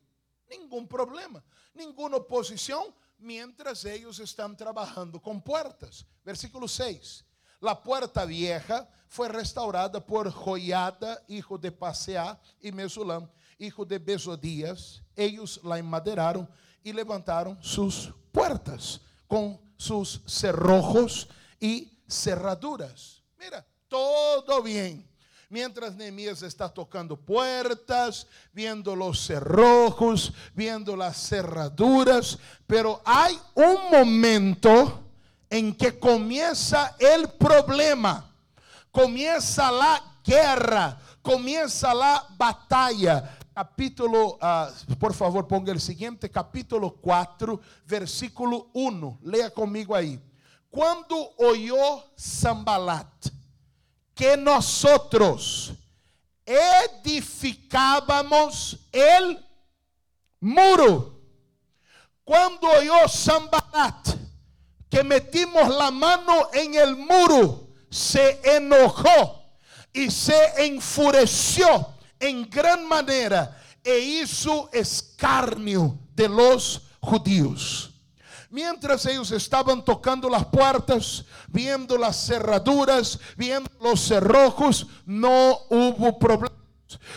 nenhum 0.48 0.86
problema, 0.86 1.42
nenhuma 1.74 2.18
oposição, 2.18 2.92
mientras 3.18 3.86
eles 3.86 4.18
estão 4.18 4.54
trabalhando 4.54 5.18
com 5.18 5.40
portas. 5.40 6.04
Versículo 6.22 6.68
6. 6.68 7.24
La 7.58 7.74
puerta 7.74 8.26
vieja 8.26 8.86
foi 9.08 9.28
restaurada 9.28 9.98
por 9.98 10.30
Joiada, 10.30 11.22
hijo 11.26 11.56
de 11.56 11.70
Paseá, 11.70 12.38
e 12.62 12.70
Mesulam 12.70 13.28
hijo 13.60 13.84
de 13.84 13.98
Besodías, 13.98 15.02
ellos 15.14 15.60
la 15.62 15.78
enmaderaron 15.78 16.48
y 16.82 16.92
levantaron 16.92 17.58
sus 17.62 18.12
puertas 18.32 19.00
con 19.28 19.60
sus 19.76 20.22
cerrojos 20.26 21.28
y 21.60 21.92
cerraduras. 22.08 23.22
Mira, 23.38 23.64
todo 23.86 24.62
bien. 24.62 25.06
Mientras 25.50 25.94
Nehemías 25.96 26.42
está 26.42 26.68
tocando 26.68 27.16
puertas, 27.16 28.26
viendo 28.52 28.94
los 28.94 29.20
cerrojos, 29.26 30.32
viendo 30.54 30.96
las 30.96 31.16
cerraduras, 31.28 32.38
pero 32.66 33.02
hay 33.04 33.38
un 33.54 33.90
momento 33.90 35.02
en 35.50 35.74
que 35.74 35.98
comienza 35.98 36.94
el 37.00 37.28
problema, 37.30 38.32
comienza 38.92 39.72
la 39.72 40.00
guerra, 40.24 40.96
comienza 41.20 41.92
la 41.92 42.24
batalla 42.38 43.38
capítulo, 43.54 44.38
uh, 44.40 44.96
por 44.98 45.14
favor, 45.14 45.46
ponga 45.46 45.70
el 45.72 45.80
siguiente, 45.80 46.30
capítulo 46.30 46.92
4, 46.92 47.60
versículo 47.86 48.68
1. 48.72 49.18
Leia 49.22 49.50
comigo 49.50 49.94
aí. 49.94 50.20
Quando 50.70 51.32
oyó 51.38 52.04
Sambalat 52.16 53.28
que 54.14 54.36
nosotros 54.36 55.72
edificábamos 56.44 58.78
el 58.92 59.44
muro, 60.40 61.20
quando 62.24 62.68
oyó 62.68 63.08
Sambalat 63.08 64.16
que 64.88 65.02
metimos 65.02 65.68
la 65.68 65.90
mano 65.90 66.48
en 66.52 66.74
el 66.74 66.96
muro, 66.96 67.68
se 67.90 68.40
enojó 68.56 69.40
y 69.92 70.10
se 70.10 70.66
enfureció 70.66 71.99
en 72.20 72.48
gran 72.48 72.86
manera 72.86 73.60
e 73.82 73.98
hizo 73.98 74.68
escarnio 74.72 75.98
de 76.14 76.28
los 76.28 76.82
judíos. 77.00 77.90
Mientras 78.50 79.06
ellos 79.06 79.30
estaban 79.30 79.84
tocando 79.84 80.28
las 80.28 80.44
puertas, 80.46 81.24
viendo 81.48 81.96
las 81.96 82.26
cerraduras, 82.26 83.18
viendo 83.36 83.70
los 83.80 84.00
cerrojos, 84.00 84.86
no 85.06 85.60
hubo 85.70 86.18
problemas. 86.18 86.58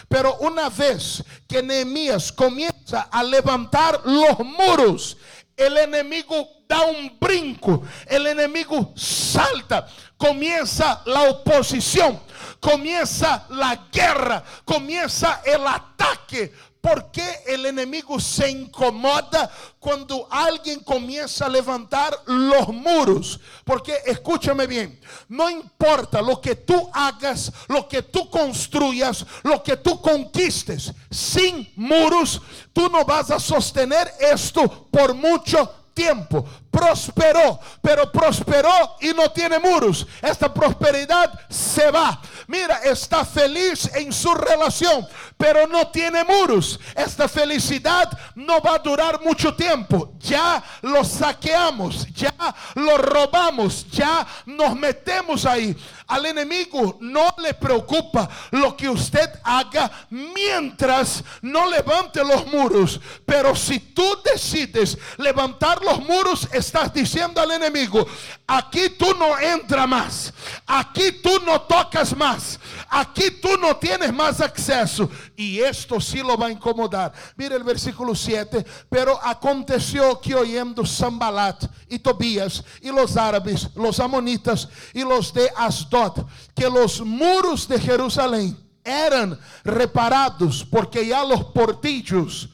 Pero 0.07 0.37
una 0.37 0.69
vez 0.69 1.23
que 1.47 1.63
Nehemías 1.63 2.31
comienza 2.31 3.01
a 3.11 3.23
levantar 3.23 4.01
los 4.05 4.39
muros, 4.39 5.17
el 5.55 5.77
enemigo 5.77 6.47
da 6.67 6.81
un 6.81 7.17
brinco, 7.19 7.83
el 8.07 8.27
enemigo 8.27 8.93
salta, 8.95 9.87
comienza 10.17 11.01
la 11.05 11.23
oposición, 11.23 12.19
comienza 12.59 13.45
la 13.49 13.87
guerra, 13.91 14.43
comienza 14.65 15.41
el 15.45 15.65
ataque. 15.67 16.53
¿Por 16.83 17.11
qué 17.11 17.43
el 17.47 17.65
enemigo 17.65 18.19
se 18.19 18.51
incomoda 18.51 19.49
cuando 19.79 20.27
alguien 20.29 20.81
comienza 20.81 21.45
a 21.45 21.49
levantar 21.49 22.13
los 22.25 22.67
muros? 22.67 23.39
Porque 23.63 23.99
escúchame 24.05 24.67
bien, 24.67 24.99
no 25.29 25.49
importa 25.49 26.21
lo 26.21 26.41
que 26.41 26.57
tú 26.57 26.89
hagas, 26.91 27.53
lo 27.69 27.87
que 27.87 28.01
tú 28.01 28.29
construyas, 28.29 29.25
lo 29.43 29.63
que 29.63 29.77
tú 29.77 30.01
conquistes, 30.01 30.91
sin 31.09 31.71
muros, 31.77 32.41
tú 32.73 32.89
no 32.89 33.05
vas 33.05 33.31
a 33.31 33.39
sostener 33.39 34.11
esto 34.19 34.89
por 34.91 35.13
mucho 35.13 35.73
tiempo. 35.93 36.43
Prosperó, 36.73 37.59
pero 37.83 38.11
prosperó 38.11 38.95
y 38.99 39.09
no 39.09 39.29
tiene 39.29 39.59
muros. 39.59 40.07
Esta 40.19 40.51
prosperidad 40.51 41.31
se 41.47 41.91
va. 41.91 42.19
mira, 42.47 42.79
está 42.79 43.23
feliz 43.23 43.91
en 43.93 44.11
su 44.11 44.33
relación, 44.33 45.07
pero 45.37 45.67
no 45.67 45.89
tiene 45.89 46.23
muros. 46.23 46.79
Esta 46.95 47.27
felicidad 47.29 48.09
no 48.33 48.59
va 48.59 48.73
a 48.73 48.79
durar 48.79 49.21
mucho 49.21 49.53
tiempo. 49.55 50.13
Ya 50.17 50.63
lo 50.81 51.03
saqueamos, 51.03 52.07
ya 52.11 52.33
lo 52.73 52.97
robamos, 52.97 53.85
ya 53.91 54.25
nos 54.47 54.75
metemos 54.75 55.45
ahí. 55.45 55.77
Al 56.07 56.25
enemigo 56.25 56.97
no 57.01 57.33
le 57.37 57.53
preocupa 57.53 58.27
lo 58.51 58.75
que 58.75 58.89
usted 58.89 59.29
haga 59.43 59.91
mientras 60.09 61.23
no 61.41 61.69
levante 61.69 62.23
los 62.23 62.47
muros. 62.47 62.99
Pero 63.25 63.55
si 63.55 63.79
tú 63.79 64.17
decides 64.23 64.97
levantar 65.17 65.81
los 65.83 65.99
muros, 65.99 66.47
estás 66.63 66.93
diciendo 66.93 67.41
al 67.41 67.51
enemigo, 67.51 68.05
aquí 68.47 68.89
tú 68.97 69.13
no 69.19 69.37
entras 69.37 69.87
más, 69.87 70.33
aquí 70.65 71.11
tú 71.21 71.39
no 71.45 71.61
tocas 71.61 72.15
más, 72.15 72.59
aquí 72.89 73.31
tú 73.41 73.57
no 73.57 73.75
tienes 73.75 74.13
más 74.13 74.39
acceso. 74.41 75.09
Y 75.35 75.59
esto 75.59 75.99
sí 75.99 76.19
lo 76.19 76.37
va 76.37 76.47
a 76.47 76.51
incomodar. 76.51 77.13
Mire 77.35 77.55
el 77.55 77.63
versículo 77.63 78.15
7, 78.15 78.65
pero 78.89 79.19
aconteció 79.23 80.19
que 80.19 80.35
oyendo 80.35 80.85
Sambalat 80.85 81.65
y 81.89 81.99
Tobías 81.99 82.63
y 82.81 82.89
los 82.89 83.17
árabes, 83.17 83.69
los 83.75 83.99
amonitas 83.99 84.69
y 84.93 85.01
los 85.01 85.33
de 85.33 85.51
Asdod, 85.55 86.25
que 86.55 86.69
los 86.69 87.01
muros 87.01 87.67
de 87.67 87.79
Jerusalén 87.79 88.57
eran 88.83 89.39
reparados 89.63 90.65
porque 90.69 91.05
ya 91.05 91.23
los 91.23 91.45
portillos 91.45 92.49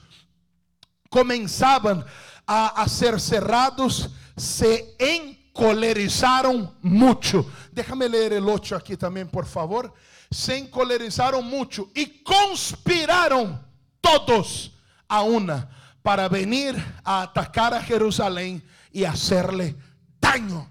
comenzaban 1.10 2.00
a, 2.02 2.06
a 2.52 2.88
ser 2.88 3.22
cerrados, 3.22 4.10
se 4.36 4.96
encolerizaron 4.98 6.76
mucho. 6.82 7.46
Déjame 7.72 8.10
leer 8.10 8.34
el 8.34 8.50
8 8.50 8.76
aquí 8.76 8.98
también, 8.98 9.30
por 9.30 9.46
favor. 9.46 9.94
Se 10.32 10.58
encolerizaron 10.58 11.46
mucho 11.46 11.90
y 11.94 12.24
conspiraron 12.24 13.62
todos 14.02 14.72
a 15.08 15.22
una 15.22 15.70
para 16.02 16.28
venir 16.28 16.76
a 17.04 17.24
atacar 17.24 17.74
a 17.74 17.84
Jerusalén 17.84 18.64
y 18.92 19.04
hacerle 19.04 19.76
daño. 20.20 20.68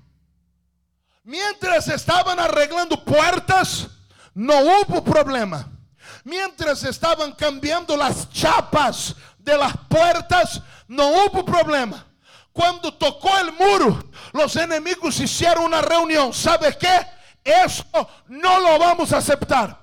Mientras 1.23 1.87
estaban 1.89 2.41
arreglando 2.41 3.05
puertas, 3.05 3.89
no 4.35 4.55
hubo 4.61 5.05
problema. 5.05 5.69
Mientras 6.25 6.83
estaban 6.85 7.33
cambiando 7.33 7.97
las 7.97 8.31
chapas 8.31 9.15
de 9.39 9.57
las 9.57 9.77
puertas, 9.89 10.63
no 10.89 11.09
hubo 11.09 11.45
problema. 11.45 12.05
Cuando 12.53 12.93
tocó 12.93 13.39
el 13.39 13.53
muro, 13.53 14.05
los 14.33 14.57
enemigos 14.57 15.21
hicieron 15.21 15.65
una 15.65 15.81
reunión. 15.81 16.35
¿Sabe 16.35 16.77
qué? 16.77 17.07
Eso 17.45 17.85
no 18.27 18.59
lo 18.59 18.79
vamos 18.79 19.13
a 19.13 19.19
aceptar. 19.19 19.79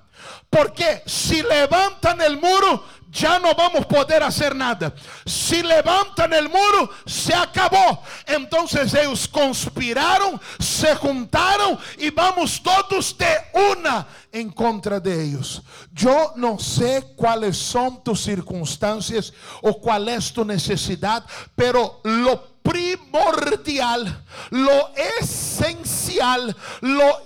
Porque 0.50 1.04
si 1.06 1.42
levantan 1.42 2.22
el 2.22 2.38
muro, 2.38 2.84
ya 3.16 3.40
no 3.40 3.56
vamos 3.56 3.82
a 3.82 3.88
poder 3.88 4.22
hacer 4.24 4.54
nada. 4.54 4.94
Si 5.26 5.64
levantan 5.64 6.34
el 6.34 6.50
muro, 6.50 6.90
se 7.06 7.34
acabó. 7.34 8.04
Entonces 8.26 8.94
ellos 8.94 9.28
conspiraron, 9.28 10.40
se 10.60 10.94
juntaron 10.96 11.80
y 11.98 12.10
vamos 12.10 12.62
todos 12.62 13.18
de 13.18 13.38
una 13.72 14.06
en 14.32 14.52
contra 14.52 15.00
de 15.00 15.24
ellos. 15.24 15.62
Yo 15.94 16.34
no 16.36 16.60
sé 16.60 17.14
cuáles 17.16 17.58
son 17.58 18.04
tus 18.04 18.22
circunstancias 18.22 19.32
o 19.62 19.80
cuál 19.80 20.10
es 20.10 20.34
tu 20.34 20.44
necesidad, 20.44 21.24
pero 21.56 22.02
lo 22.04 22.58
primordial, 22.62 24.26
lo 24.50 24.92
esencial, 25.22 26.54
lo 26.82 27.22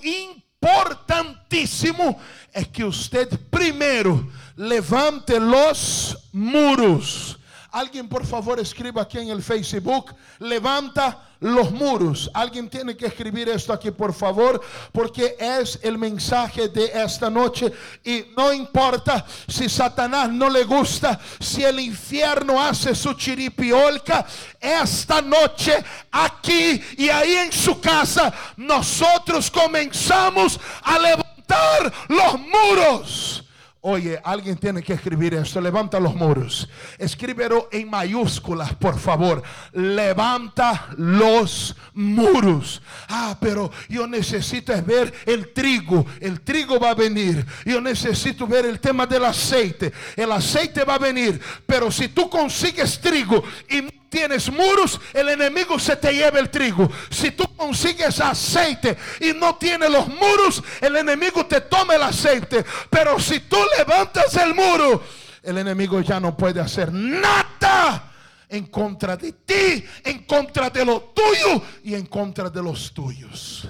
importantísimo 0.62 2.20
es 2.54 2.68
que 2.68 2.84
usted 2.84 3.28
primero 3.50 4.30
levante 4.60 5.40
los 5.40 6.18
muros. 6.34 7.38
Alguien 7.72 8.10
por 8.10 8.26
favor 8.26 8.60
escriba 8.60 9.04
aquí 9.04 9.20
en 9.20 9.30
el 9.30 9.44
Facebook, 9.44 10.14
levanta 10.40 11.30
los 11.40 11.72
muros. 11.72 12.30
Alguien 12.34 12.68
tiene 12.68 12.98
que 12.98 13.06
escribir 13.06 13.48
esto 13.48 13.72
aquí 13.72 13.92
por 13.92 14.14
favor, 14.14 14.60
porque 14.92 15.38
es 15.40 15.80
el 15.84 15.98
mensaje 15.98 16.68
de 16.68 16.92
esta 16.94 17.30
noche. 17.30 17.72
Y 18.04 18.26
no 18.36 18.52
importa 18.52 19.26
si 19.48 19.70
Satanás 19.70 20.30
no 20.30 20.50
le 20.50 20.66
gusta, 20.66 21.18
si 21.40 21.64
el 21.64 21.80
infierno 21.80 22.62
hace 22.62 22.94
su 22.96 23.14
chiripiolca, 23.14 24.26
esta 24.60 25.22
noche 25.22 25.82
aquí 26.12 26.82
y 26.98 27.08
ahí 27.08 27.34
en 27.34 27.52
su 27.52 27.80
casa, 27.80 28.34
nosotros 28.58 29.50
comenzamos 29.50 30.60
a 30.82 31.00
levantar 31.00 31.94
los 32.10 32.40
muros. 32.40 33.44
Oye, 33.82 34.20
alguien 34.26 34.58
tiene 34.58 34.84
que 34.84 34.92
escribir 34.92 35.34
esto. 35.36 35.62
Levanta 35.62 36.02
los 36.02 36.14
muros. 36.14 36.68
Escríbelo 36.98 37.70
en 37.72 37.90
mayúsculas, 37.90 38.74
por 38.76 39.00
favor. 39.00 39.42
Levanta 39.72 40.90
los 40.98 41.78
muros. 41.94 42.82
Ah, 43.08 43.38
pero 43.40 43.72
yo 43.88 44.06
necesito 44.06 44.74
ver 44.84 45.14
el 45.26 45.54
trigo. 45.54 46.06
El 46.20 46.42
trigo 46.42 46.78
va 46.78 46.90
a 46.90 46.96
venir. 46.96 47.46
Yo 47.66 47.80
necesito 47.80 48.46
ver 48.46 48.66
el 48.66 48.82
tema 48.82 49.06
del 49.06 49.24
aceite. 49.24 49.94
El 50.18 50.34
aceite 50.34 50.84
va 50.84 50.96
a 50.96 51.00
venir. 51.00 51.40
Pero 51.66 51.90
si 51.90 52.10
tú 52.10 52.30
consigues 52.30 53.00
trigo 53.00 53.42
y 53.70 53.99
tienes 54.10 54.52
muros, 54.52 55.00
el 55.14 55.30
enemigo 55.30 55.80
se 55.80 55.96
te 55.96 56.14
lleva 56.14 56.40
el 56.40 56.50
trigo. 56.50 56.90
Si 57.10 57.32
tú 57.32 57.46
consigues 57.56 58.20
aceite 58.20 58.98
y 59.20 59.34
no 59.34 59.56
tienes 59.56 59.90
los 59.90 60.08
muros, 60.08 60.64
el 60.82 60.96
enemigo 60.96 61.46
te 61.46 61.62
toma 61.62 61.96
el 61.96 62.04
aceite. 62.04 62.66
Pero 62.90 63.20
si 63.20 63.42
tú 63.42 63.58
levantas 63.78 64.36
el 64.36 64.54
muro, 64.54 65.04
el 65.44 65.58
enemigo 65.58 66.02
ya 66.02 66.20
no 66.20 66.36
puede 66.36 66.60
hacer 66.60 66.92
nada 66.92 68.12
en 68.50 68.66
contra 68.66 69.16
de 69.16 69.32
ti, 69.32 69.86
en 70.04 70.26
contra 70.26 70.70
de 70.70 70.84
lo 70.84 71.14
tuyo 71.16 71.62
y 71.84 71.94
en 71.94 72.08
contra 72.08 72.50
de 72.50 72.62
los 72.62 72.94
tuyos. 72.94 73.68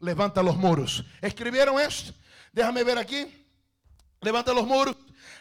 Levanta 0.00 0.42
los 0.42 0.56
muros. 0.56 1.04
¿Escribieron 1.20 1.78
esto? 1.80 2.14
Déjame 2.52 2.84
ver 2.84 2.98
aquí. 2.98 3.26
Levanta 4.20 4.52
los 4.52 4.66
muros 4.66 4.96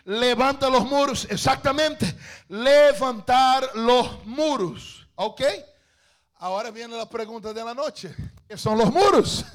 levanta 0.10 0.69
los 0.69 0.86
muros. 0.86 1.28
Exactamente, 1.30 2.15
levantar 2.48 3.76
los 3.76 4.26
muros. 4.26 5.08
¿Ok? 5.15 5.41
Ahora 6.41 6.72
viene 6.72 6.95
la 6.95 7.08
pregunta 7.08 7.54
de 7.54 7.63
la 7.63 7.74
noche. 7.74 8.15
¿Qué 8.48 8.58
son 8.58 8.78
los 8.78 8.91
muros? 8.91 9.45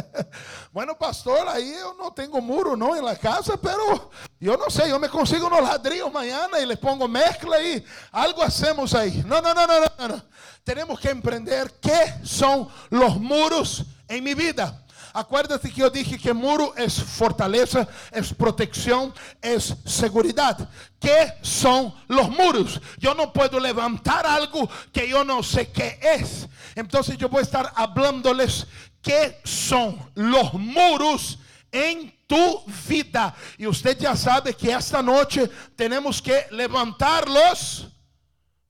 bueno, 0.72 0.96
pastor, 0.98 1.46
ahí 1.48 1.74
yo 1.78 1.94
no 1.94 2.12
tengo 2.12 2.40
muro, 2.40 2.76
¿no? 2.76 2.96
En 2.96 3.04
la 3.04 3.14
casa, 3.14 3.58
pero 3.60 4.10
yo 4.40 4.56
no 4.56 4.70
sé, 4.70 4.88
yo 4.88 4.98
me 4.98 5.10
consigo 5.10 5.46
unos 5.46 5.62
ladrillos 5.62 6.10
mañana 6.10 6.58
y 6.58 6.66
les 6.66 6.78
pongo 6.78 7.06
mezcla 7.06 7.62
y 7.62 7.84
algo 8.10 8.42
hacemos 8.42 8.94
ahí. 8.94 9.22
No, 9.26 9.42
no, 9.42 9.52
no, 9.52 9.66
no, 9.66 9.80
no, 9.80 10.08
no. 10.08 10.22
Tenemos 10.64 10.98
que 10.98 11.10
emprender 11.10 11.74
qué 11.80 12.14
son 12.24 12.68
los 12.88 13.16
muros 13.16 13.84
en 14.08 14.24
mi 14.24 14.32
vida. 14.32 14.83
Acuérdate 15.16 15.70
que 15.70 15.80
yo 15.80 15.88
dije 15.88 16.18
que 16.18 16.32
muro 16.32 16.74
es 16.76 17.00
fortaleza, 17.00 17.86
es 18.10 18.34
protección, 18.34 19.14
es 19.40 19.72
seguridad. 19.84 20.68
¿Qué 20.98 21.34
son 21.40 21.94
los 22.08 22.28
muros? 22.30 22.80
Yo 22.98 23.14
no 23.14 23.32
puedo 23.32 23.60
levantar 23.60 24.26
algo 24.26 24.68
que 24.92 25.08
yo 25.08 25.22
no 25.22 25.40
sé 25.44 25.70
qué 25.70 26.00
es. 26.02 26.48
Entonces 26.74 27.16
yo 27.16 27.28
voy 27.28 27.38
a 27.38 27.42
estar 27.42 27.72
hablándoles 27.76 28.66
qué 29.00 29.40
son 29.44 29.96
los 30.16 30.52
muros 30.54 31.38
en 31.70 32.12
tu 32.26 32.64
vida. 32.88 33.36
Y 33.56 33.68
usted 33.68 33.96
ya 33.96 34.16
sabe 34.16 34.54
que 34.54 34.72
esta 34.72 35.00
noche 35.00 35.48
tenemos 35.76 36.20
que 36.20 36.46
levantarlos 36.50 37.86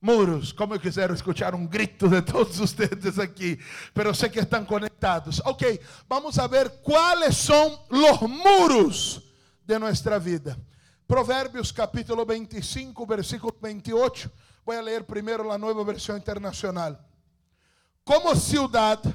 muros, 0.05 0.51
como 0.51 0.75
eu 0.75 0.79
quero 0.79 1.15
escuchar 1.15 1.55
um 1.55 1.65
grito 1.65 2.07
de 2.07 2.21
todos 2.21 2.59
vocês 2.59 3.17
aqui, 3.17 3.59
mas 3.95 4.17
sei 4.19 4.29
que 4.29 4.39
estão 4.39 4.63
conectados. 4.63 5.41
Ok, 5.43 5.81
vamos 6.07 6.37
a 6.37 6.45
ver 6.45 6.69
quais 6.83 7.35
são 7.35 7.83
os 7.89 8.21
muros 8.21 9.23
de 9.65 9.79
nossa 9.79 10.19
vida. 10.19 10.55
Provérbios 11.07 11.71
capítulo 11.71 12.23
25, 12.23 13.03
versículo 13.07 13.55
28. 13.59 14.31
Vou 14.63 14.79
ler 14.79 15.03
primeiro 15.05 15.51
a 15.51 15.57
nova 15.57 15.83
versão 15.83 16.15
internacional. 16.15 16.99
Como 18.03 18.35
cidade 18.35 19.11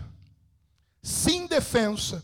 sem 1.00 1.46
defensa 1.46 2.20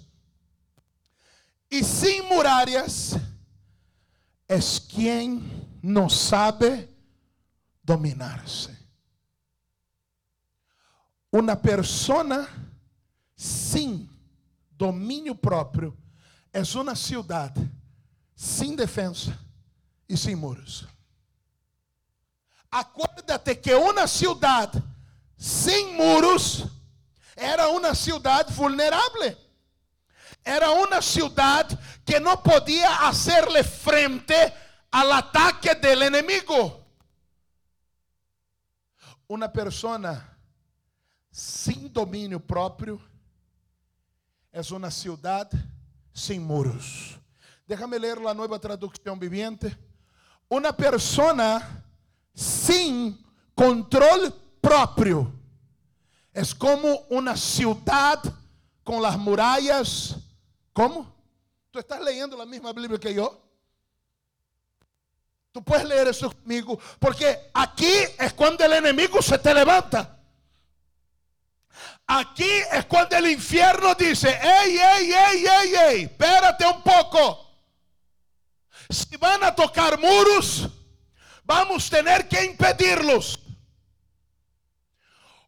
e 1.70 1.84
sem 1.84 2.22
muralhas, 2.22 3.14
é 4.48 4.58
quem 4.88 5.40
não 5.80 6.08
sabe 6.08 6.95
dominarse. 7.86 8.76
Uma 11.32 11.54
persona 11.54 12.48
sem 13.36 14.10
domínio 14.70 15.34
próprio 15.34 15.96
é 16.52 16.62
uma 16.74 16.96
cidade 16.96 17.70
sem 18.34 18.74
defesa 18.74 19.38
e 20.08 20.16
sem 20.16 20.34
muros. 20.34 20.86
Acuérdate 22.70 23.54
que 23.54 23.72
uma 23.72 24.06
cidade 24.06 24.82
sem 25.38 25.94
muros 25.94 26.66
era 27.36 27.68
uma 27.68 27.94
cidade 27.94 28.52
vulnerável. 28.52 29.46
era 30.46 30.70
una 30.70 31.02
ciudad 31.02 31.66
que 32.04 32.20
no 32.20 32.40
podía 32.40 33.08
hacerle 33.08 33.64
frente 33.64 34.54
al 34.92 35.12
ataque 35.12 35.74
del 35.74 36.02
enemigo 36.02 36.85
uma 39.28 39.48
pessoa 39.48 40.24
sem 41.30 41.88
domínio 41.88 42.40
próprio 42.40 43.00
é 44.52 44.60
uma 44.74 44.90
cidade 44.90 45.56
sem 46.14 46.38
muros. 46.38 47.18
Déjame 47.66 47.98
ler 47.98 48.18
a 48.18 48.32
nova 48.32 48.58
tradução 48.58 49.18
viviente. 49.18 49.76
Uma 50.48 50.72
pessoa 50.72 51.34
sem 52.34 53.18
controle 53.54 54.32
próprio 54.62 55.32
é 56.32 56.42
como 56.58 57.04
uma 57.10 57.36
cidade 57.36 58.32
com 58.84 59.04
as 59.04 59.16
muralhas. 59.16 60.16
Como? 60.72 61.12
Tu 61.72 61.80
estás 61.80 62.02
leyendo 62.02 62.40
a 62.40 62.46
mesma 62.46 62.72
Bíblia 62.72 62.98
que 62.98 63.08
eu? 63.08 63.45
Tú 65.56 65.64
puedes 65.64 65.86
leer 65.86 66.08
eso 66.08 66.30
conmigo. 66.30 66.78
Porque 66.98 67.50
aquí 67.54 67.90
es 68.18 68.34
cuando 68.34 68.62
el 68.62 68.74
enemigo 68.74 69.22
se 69.22 69.38
te 69.38 69.54
levanta. 69.54 70.18
Aquí 72.06 72.50
es 72.70 72.84
cuando 72.84 73.16
el 73.16 73.28
infierno 73.28 73.94
dice, 73.94 74.28
ey, 74.28 74.76
ey, 74.76 75.12
ey, 75.12 75.46
ey, 75.46 75.74
ey, 75.74 76.02
espérate 76.02 76.66
un 76.66 76.82
poco. 76.82 77.56
Si 78.90 79.16
van 79.16 79.44
a 79.44 79.54
tocar 79.54 79.98
muros, 79.98 80.68
vamos 81.42 81.86
a 81.86 81.96
tener 81.96 82.28
que 82.28 82.44
impedirlos. 82.44 83.40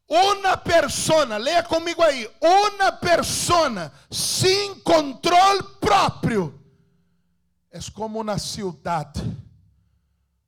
Una 0.07 0.65
persona, 0.65 1.39
lea 1.39 1.65
conmigo 1.65 2.03
ahí, 2.03 2.27
una 2.41 2.99
persona 2.99 3.93
sin 4.11 4.81
control 4.81 5.79
propio 5.79 6.55
es 7.71 7.91
como 7.91 8.21
una 8.21 8.39
ciudad 8.39 9.13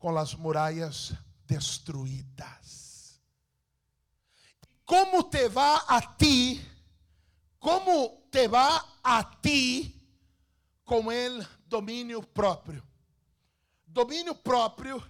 com 0.01 0.17
as 0.19 0.35
muralhas 0.35 1.13
destruídas. 1.47 3.21
Como 4.85 5.25
te 5.25 5.47
vá 5.49 5.85
a 5.87 6.01
ti? 6.17 6.61
Como 7.61 8.27
te 8.31 8.49
vá 8.49 8.85
a 9.05 9.23
ti 9.23 9.95
com 10.85 11.07
o 11.07 11.47
domínio 11.67 12.23
próprio? 12.23 12.83
Domínio 13.87 14.35
próprio 14.35 15.01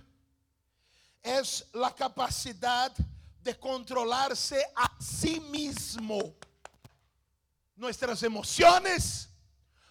é 1.22 1.40
a 1.40 1.90
capacidade 1.92 2.96
de 3.40 3.54
controlar-se 3.54 4.60
a 4.74 4.90
si 4.98 5.34
sí 5.34 5.40
mesmo. 5.40 6.34
Nuestras 7.76 8.22
emociones, 8.24 9.28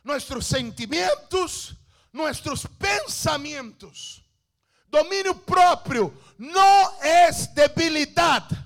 nossos 0.04 0.46
sentimentos, 0.46 1.74
nossos 2.12 2.68
pensamentos. 2.78 4.29
Domínio 4.90 5.36
próprio 5.36 6.16
não 6.38 7.02
é 7.02 7.32
debilidade. 7.54 8.58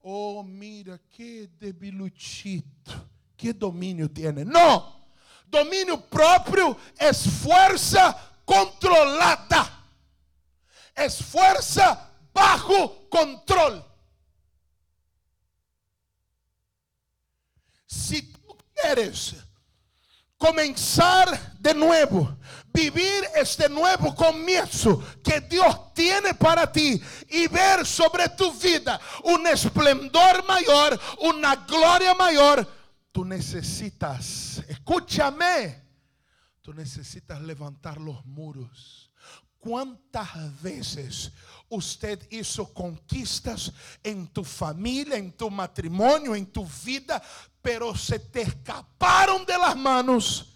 Oh, 0.00 0.42
mira 0.42 1.00
que 1.10 1.48
debilucito! 1.58 3.10
Que 3.36 3.52
domínio 3.52 4.08
tem? 4.08 4.30
Né? 4.32 4.44
Não. 4.44 5.02
Domínio 5.46 5.98
próprio 5.98 6.76
é 6.96 7.12
força 7.12 8.12
controlada. 8.44 9.70
É 10.94 11.10
força 11.10 12.10
bajo 12.32 12.88
controle. 13.10 13.82
Se 17.86 18.22
tu 18.22 18.56
queres 18.74 19.34
começar 20.38 21.54
de 21.58 21.74
novo, 21.74 22.36
vivir 22.72 23.24
este 23.36 23.68
nuevo 23.68 24.14
comienzo 24.14 25.02
que 25.22 25.40
Dios 25.40 25.92
tiene 25.94 26.34
para 26.34 26.70
ti 26.70 27.00
y 27.28 27.46
ver 27.48 27.86
sobre 27.86 28.28
tu 28.30 28.52
vida 28.52 29.00
un 29.24 29.46
esplendor 29.46 30.46
mayor, 30.46 30.98
una 31.20 31.56
gloria 31.56 32.14
mayor, 32.14 32.66
tú 33.12 33.24
necesitas, 33.24 34.62
escúchame, 34.68 35.82
tú 36.62 36.72
necesitas 36.72 37.40
levantar 37.42 38.00
los 38.00 38.24
muros. 38.24 39.10
¿Cuántas 39.58 40.60
veces 40.60 41.30
usted 41.68 42.26
hizo 42.30 42.72
conquistas 42.74 43.72
en 44.02 44.26
tu 44.28 44.44
familia, 44.44 45.16
en 45.16 45.32
tu 45.32 45.50
matrimonio, 45.50 46.34
en 46.34 46.46
tu 46.46 46.66
vida, 46.84 47.22
pero 47.60 47.94
se 47.96 48.18
te 48.18 48.42
escaparon 48.42 49.46
de 49.46 49.56
las 49.56 49.76
manos 49.76 50.51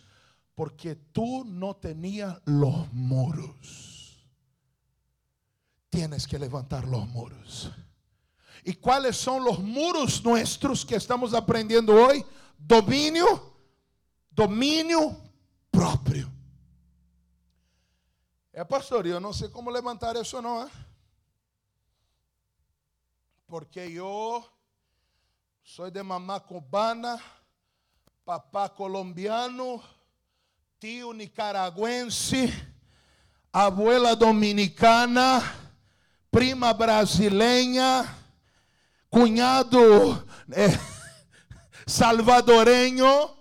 porque 0.56 0.96
tú 0.96 1.44
no 1.44 1.76
tenías 1.76 2.36
los 2.46 2.92
muros. 2.92 4.26
Tienes 5.88 6.26
que 6.26 6.40
levantar 6.40 6.88
los 6.88 7.06
muros. 7.06 7.70
¿Y 8.64 8.74
cuáles 8.74 9.16
son 9.16 9.44
los 9.44 9.60
muros 9.60 10.24
nuestros 10.24 10.84
que 10.84 10.96
estamos 10.96 11.32
aprendiendo 11.32 11.94
hoy? 11.94 12.24
Dominio, 12.58 13.54
dominio 14.28 15.16
propio. 15.70 16.28
Eh, 18.52 18.64
pastor, 18.64 19.06
yo 19.06 19.20
no 19.20 19.32
sé 19.32 19.48
cómo 19.48 19.70
levantar 19.70 20.16
eso, 20.16 20.42
¿no? 20.42 20.66
¿eh? 20.66 20.70
porque 23.46 23.92
yo 23.92 24.44
soy 25.62 25.90
de 25.90 26.02
mamá 26.02 26.40
cubana, 26.40 27.18
papá 28.24 28.74
colombiano, 28.74 29.82
tío 30.78 31.14
nicaragüense, 31.14 32.52
abuela 33.50 34.14
dominicana, 34.14 35.42
prima 36.30 36.72
brasileña, 36.74 38.04
cuñado 39.08 40.26
eh, 40.52 40.78
salvadoreño. 41.86 43.34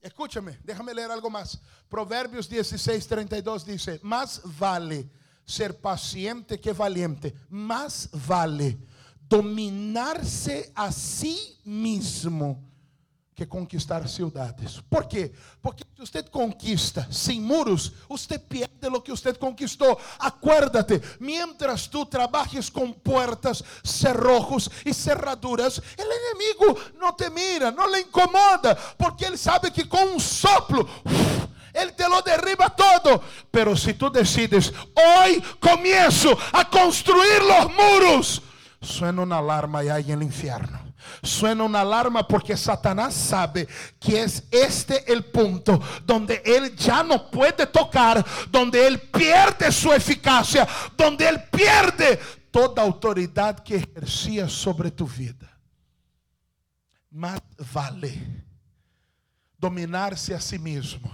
Escúchame, 0.00 0.58
déjame 0.62 0.94
leer 0.94 1.10
algo 1.10 1.30
más. 1.30 1.60
Proverbios 1.88 2.48
16, 2.48 3.08
32 3.08 3.66
dice, 3.66 4.00
más 4.02 4.40
vale 4.56 5.10
ser 5.44 5.80
paciente 5.80 6.60
que 6.60 6.72
valiente, 6.72 7.34
más 7.48 8.08
vale 8.28 8.78
dominarse 9.28 10.70
a 10.76 10.92
sí 10.92 11.58
mismo 11.64 12.69
que 13.40 13.46
conquistar 13.46 14.06
cidades. 14.06 14.82
Por 14.90 15.06
quê? 15.06 15.32
Porque 15.62 15.82
se 15.82 15.98
você 15.98 16.22
conquista 16.22 17.08
sem 17.10 17.40
muros, 17.40 17.90
você 18.06 18.38
perde 18.38 18.86
o 18.86 19.00
que 19.00 19.10
você 19.10 19.32
conquistou. 19.32 19.98
Acuérdate, 20.18 21.00
mientras 21.18 21.86
tu 21.86 22.04
trabajes 22.04 22.68
com 22.68 22.92
puertas, 22.92 23.62
cerrojos 23.82 24.68
e 24.84 24.92
cerraduras, 24.92 25.78
o 25.78 25.82
inimigo 26.02 26.78
não 26.98 27.14
te 27.14 27.30
mira, 27.30 27.70
não 27.70 27.90
le 27.90 28.00
incomoda, 28.00 28.76
porque 28.98 29.24
ele 29.24 29.38
sabe 29.38 29.70
que 29.70 29.86
com 29.86 30.16
um 30.16 30.20
sopro. 30.20 30.86
Ele 31.72 31.92
te 31.92 32.06
lo 32.08 32.20
derriba 32.20 32.68
todo. 32.68 33.22
Pero 33.50 33.74
se 33.74 33.94
tu 33.94 34.10
decides, 34.10 34.70
hoje 34.70 35.40
começo 35.60 36.28
a 36.52 36.64
construir 36.64 37.40
os 37.40 37.72
muros, 37.72 38.42
suena 38.82 39.22
uma 39.22 39.36
alarma 39.36 39.82
e 39.84 39.88
aí 39.88 40.14
no 40.14 40.24
inferno. 40.24 40.89
Suena 41.22 41.64
una 41.64 41.80
alarma 41.80 42.26
porque 42.26 42.56
Satanás 42.56 43.14
sabe 43.14 43.66
que 43.98 44.22
es 44.22 44.44
este 44.50 45.12
el 45.12 45.24
punto 45.24 45.80
donde 46.04 46.42
él 46.44 46.74
ya 46.76 47.02
no 47.02 47.30
puede 47.30 47.66
tocar, 47.66 48.24
donde 48.50 48.86
él 48.86 49.00
pierde 49.00 49.70
su 49.72 49.92
eficacia, 49.92 50.66
donde 50.96 51.28
él 51.28 51.42
pierde 51.50 52.18
toda 52.50 52.82
autoridad 52.82 53.60
que 53.60 53.76
ejercía 53.76 54.48
sobre 54.48 54.90
tu 54.90 55.06
vida. 55.06 55.58
Más 57.10 57.40
vale 57.72 58.44
dominarse 59.58 60.34
a 60.34 60.40
sí 60.40 60.58
mismo. 60.58 61.10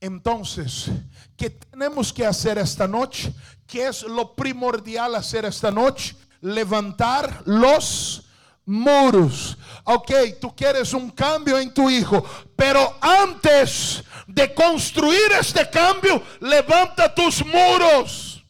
Entonces, 0.00 0.90
¿qué 1.36 1.50
tenemos 1.50 2.12
que 2.12 2.26
hacer 2.26 2.58
esta 2.58 2.86
noche? 2.86 3.34
¿Qué 3.66 3.88
es 3.88 4.02
lo 4.02 4.34
primordial 4.34 5.14
hacer 5.14 5.46
esta 5.46 5.70
noche? 5.70 6.14
levantar 6.44 7.42
los 7.46 8.23
muros. 8.66 9.56
Ok, 9.84 10.12
tú 10.40 10.54
quieres 10.54 10.92
un 10.92 11.10
cambio 11.10 11.58
en 11.58 11.72
tu 11.72 11.90
hijo, 11.90 12.24
pero 12.56 12.96
antes 13.00 14.02
de 14.26 14.54
construir 14.54 15.32
este 15.38 15.68
cambio, 15.68 16.22
levanta 16.40 17.14
tus 17.14 17.44
muros. 17.44 18.44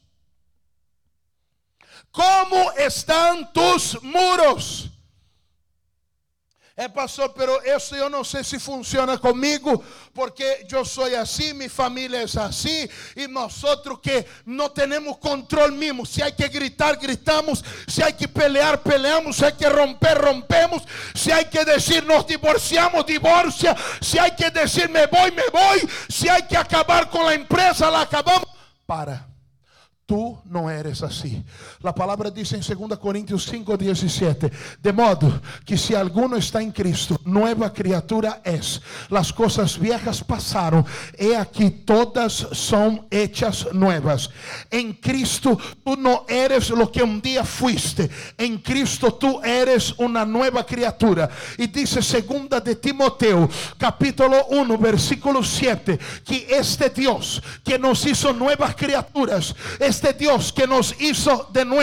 ¿Cómo 2.10 2.70
están 2.72 3.52
tus 3.52 4.00
muros? 4.02 4.90
É, 6.76 6.88
pastor, 6.88 7.28
pero 7.34 7.62
eso 7.62 7.94
eu 7.94 8.10
não 8.10 8.24
sei 8.24 8.42
se 8.42 8.58
funciona 8.58 9.16
comigo, 9.16 9.84
porque 10.12 10.66
eu 10.68 10.84
sou 10.84 11.04
assim, 11.16 11.52
minha 11.52 11.70
família 11.70 12.18
é 12.18 12.24
assim, 12.24 12.88
e 13.14 13.28
nós 13.28 13.62
outros 13.62 14.00
que 14.02 14.26
não 14.44 14.68
temos 14.68 15.16
controle 15.18 15.76
mesmo. 15.76 16.04
Se 16.04 16.20
há 16.20 16.32
que 16.32 16.48
gritar, 16.48 16.96
gritamos. 16.96 17.62
Se 17.86 18.02
há 18.02 18.10
que 18.10 18.26
pelear, 18.26 18.78
peleamos. 18.78 19.36
Se 19.36 19.44
há 19.44 19.52
que 19.52 19.68
romper, 19.68 20.20
rompemos. 20.20 20.82
Se 21.14 21.30
há 21.30 21.44
que 21.44 21.64
dizer 21.64 22.02
nos 22.02 22.26
divorciamos, 22.26 23.06
divorcia. 23.06 23.76
Se 24.02 24.18
há 24.18 24.28
que 24.30 24.50
dizer 24.50 24.88
me 24.88 25.06
vou, 25.06 25.30
me 25.30 25.48
vou. 25.52 25.88
Se 26.10 26.28
há 26.28 26.42
que 26.42 26.56
acabar 26.56 27.08
com 27.08 27.24
a 27.24 27.36
empresa, 27.36 27.88
la 27.88 28.00
acabamos. 28.00 28.48
Para. 28.84 29.28
Tú 30.06 30.38
no 30.44 30.68
eres 30.68 31.02
así. 31.02 31.42
La 31.84 31.94
palabra 31.94 32.30
dice 32.30 32.56
en 32.56 32.88
2 32.88 32.98
Corintios 32.98 33.44
5, 33.44 33.76
17. 33.76 34.50
De 34.82 34.90
modo 34.90 35.42
que 35.66 35.76
si 35.76 35.94
alguno 35.94 36.34
está 36.34 36.62
en 36.62 36.72
Cristo, 36.72 37.20
nueva 37.26 37.70
criatura 37.74 38.40
es. 38.42 38.80
Las 39.10 39.30
cosas 39.30 39.78
viejas 39.78 40.24
pasaron. 40.24 40.86
He 41.12 41.36
aquí 41.36 41.68
todas 41.84 42.32
son 42.52 43.06
hechas 43.10 43.68
nuevas. 43.74 44.30
En 44.70 44.94
Cristo 44.94 45.58
tú 45.84 45.94
no 45.98 46.24
eres 46.26 46.70
lo 46.70 46.90
que 46.90 47.02
un 47.02 47.20
día 47.20 47.44
fuiste. 47.44 48.08
En 48.38 48.56
Cristo 48.62 49.12
tú 49.12 49.42
eres 49.42 49.92
una 49.98 50.24
nueva 50.24 50.64
criatura. 50.64 51.28
Y 51.58 51.66
dice 51.66 52.00
segunda 52.00 52.60
de 52.60 52.76
Timoteo, 52.76 53.46
capítulo 53.76 54.46
1, 54.46 54.78
versículo 54.78 55.44
7, 55.44 55.98
que 56.24 56.46
este 56.48 56.88
Dios 56.88 57.42
que 57.62 57.78
nos 57.78 58.06
hizo 58.06 58.32
nuevas 58.32 58.74
criaturas, 58.74 59.54
este 59.78 60.14
Dios 60.14 60.50
que 60.50 60.66
nos 60.66 60.98
hizo 60.98 61.50
de 61.52 61.62
nuevo, 61.66 61.73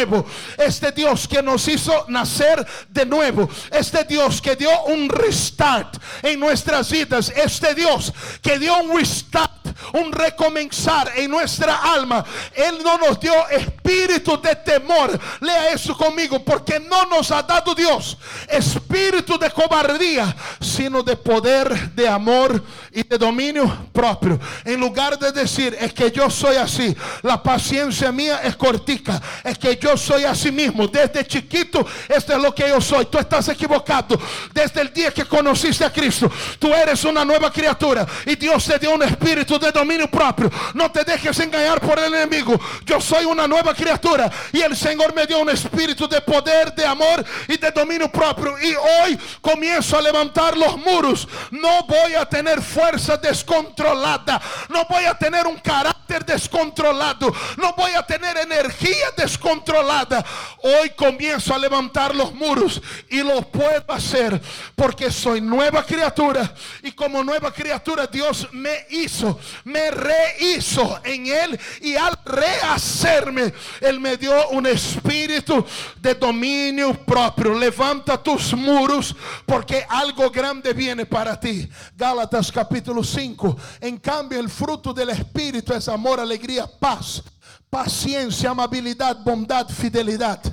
este 0.58 0.92
Dios 0.92 1.28
que 1.28 1.42
nos 1.42 1.68
hizo 1.68 2.06
nacer 2.08 2.66
de 2.90 3.06
nuevo, 3.06 3.50
este 3.72 4.04
Dios 4.04 4.42
que 4.42 4.56
dio 4.56 4.70
un 4.86 5.10
restart 5.10 5.98
en 6.24 6.40
nuestras 6.40 6.90
vidas, 6.92 7.32
este 7.36 7.74
Dios 7.76 8.14
que 8.42 8.60
dio 8.60 8.78
un 8.78 8.98
restart, 8.98 9.61
un 9.94 10.12
recomenzar 10.12 11.12
en 11.16 11.32
nuestra 11.32 11.94
alma. 11.94 12.24
Él 12.54 12.80
no 12.84 12.98
nos 12.98 13.20
dio 13.20 13.34
espíritu 13.50 14.40
de 14.42 14.56
temor, 14.56 15.20
lea 15.40 15.70
eso 15.70 15.98
conmigo, 15.98 16.44
porque 16.44 16.80
no 16.80 17.06
nos 17.06 17.32
ha 17.32 17.44
dado 17.44 17.74
Dios 17.76 18.18
espíritu 18.48 19.38
de 19.38 19.50
cobardía, 19.52 20.36
sino 20.60 21.04
de 21.04 21.16
poder, 21.16 21.92
de 21.92 22.08
amor 22.08 22.64
y 22.92 23.04
de 23.04 23.18
dominio 23.18 23.90
propio. 23.92 24.40
En 24.66 24.80
lugar 24.80 25.18
de 25.18 25.32
decir, 25.32 25.76
es 25.80 25.94
que 25.94 26.12
yo 26.12 26.30
soy 26.30 26.58
así, 26.58 26.96
la 27.22 27.42
paciencia 27.42 28.12
mía 28.12 28.42
es 28.44 28.56
cortica, 28.56 29.22
es 29.44 29.58
que 29.58 29.78
yo 29.78 29.96
soy 29.98 30.24
así 30.24 30.52
mismo, 30.52 30.88
desde 30.88 31.26
chiquito, 31.26 31.86
esto 32.08 32.34
es 32.34 32.42
lo 32.42 32.54
que 32.54 32.68
yo 32.68 32.82
soy. 32.82 33.06
Tú 33.06 33.18
estás 33.18 33.48
equivocado. 33.50 34.20
Desde 34.54 34.82
el 34.82 34.94
día 34.94 35.12
que 35.12 35.26
conociste 35.26 35.86
a 35.86 35.92
Cristo, 35.92 36.32
tú 36.60 36.74
eres 36.74 37.04
una 37.04 37.24
nueva 37.24 37.52
criatura 37.52 38.06
y 38.26 38.36
Dios 38.36 38.66
te 38.66 38.80
dio 38.80 38.92
un 38.92 39.04
espíritu 39.04 39.58
de 39.62 39.72
dominio 39.72 40.10
propio. 40.10 40.52
No 40.74 40.92
te 40.92 41.04
dejes 41.04 41.40
engañar 41.40 41.80
por 41.80 41.98
el 42.00 42.14
enemigo. 42.14 42.60
Yo 42.86 43.00
soy 43.00 43.26
una 43.26 43.48
nueva 43.48 43.74
criatura 43.74 44.30
y 44.52 44.62
el 44.62 44.76
Señor 44.76 45.14
me 45.14 45.26
dio 45.26 45.40
un 45.40 45.50
espíritu 45.50 46.08
de 46.08 46.20
poder, 46.22 46.74
de 46.74 46.86
amor 46.86 47.24
y 47.48 47.58
de 47.58 47.72
dominio 47.72 48.12
propio. 48.12 48.60
Y 48.60 48.74
hoy 48.74 49.20
comienzo 49.40 49.98
a 49.98 50.02
levantar 50.02 50.58
los 50.58 50.78
muros. 50.78 51.28
No 51.52 51.84
voy 51.84 52.16
a 52.16 52.26
tener 52.26 52.62
fuerza 52.62 53.18
descontrolada. 53.18 54.42
No 54.70 54.86
voy 54.90 55.06
a 55.06 55.18
tener 55.18 55.48
un 55.48 55.58
carácter 55.58 56.26
descontrolado. 56.26 57.34
No 57.58 57.74
voy 57.74 57.92
a 57.94 58.04
tener 58.04 58.38
energía 58.38 59.12
descontrolada. 59.16 60.26
Hoy 60.64 60.90
comienzo 60.92 61.54
a 61.54 61.58
levantar 61.58 62.16
los 62.16 62.34
muros 62.34 62.82
y 63.10 63.22
lo 63.22 63.42
puedo 63.44 63.94
hacer 63.94 64.42
porque 64.76 65.12
soy 65.12 65.42
nueva 65.42 65.84
criatura. 65.86 66.54
Y 66.84 66.92
como 66.92 67.24
nueva 67.24 67.52
criatura 67.54 68.08
Dios 68.08 68.48
me 68.52 68.86
hizo, 68.90 69.40
me 69.64 69.92
rehizo 69.92 71.00
en 71.04 71.28
Él. 71.28 71.60
Y 71.82 71.96
al 71.96 72.18
rehacerme, 72.26 73.54
Él 73.80 74.00
me 74.00 74.18
dio 74.18 74.50
un 74.50 74.66
espíritu 74.68 75.66
de 76.00 76.16
dominio 76.16 76.94
propio. 77.06 77.54
Levanta 77.54 78.22
tus 78.22 78.54
muros 78.54 79.16
porque 79.46 79.86
algo 79.88 80.30
grande 80.30 80.74
viene 80.74 81.06
para 81.06 81.40
ti. 81.40 81.68
Gálatas 81.96 82.52
capítulo 82.52 83.04
5. 83.04 83.58
En 83.82 83.98
cambio, 83.98 84.40
el 84.40 84.50
fruto 84.50 84.94
del 84.94 85.10
Espíritu 85.10 85.74
es 85.74 85.88
amor, 85.88 86.20
alegría, 86.20 86.68
paz 86.80 87.24
paciencia, 87.72 88.52
amabilidad, 88.52 89.24
bondad, 89.24 89.68
fidelidad. 89.70 90.44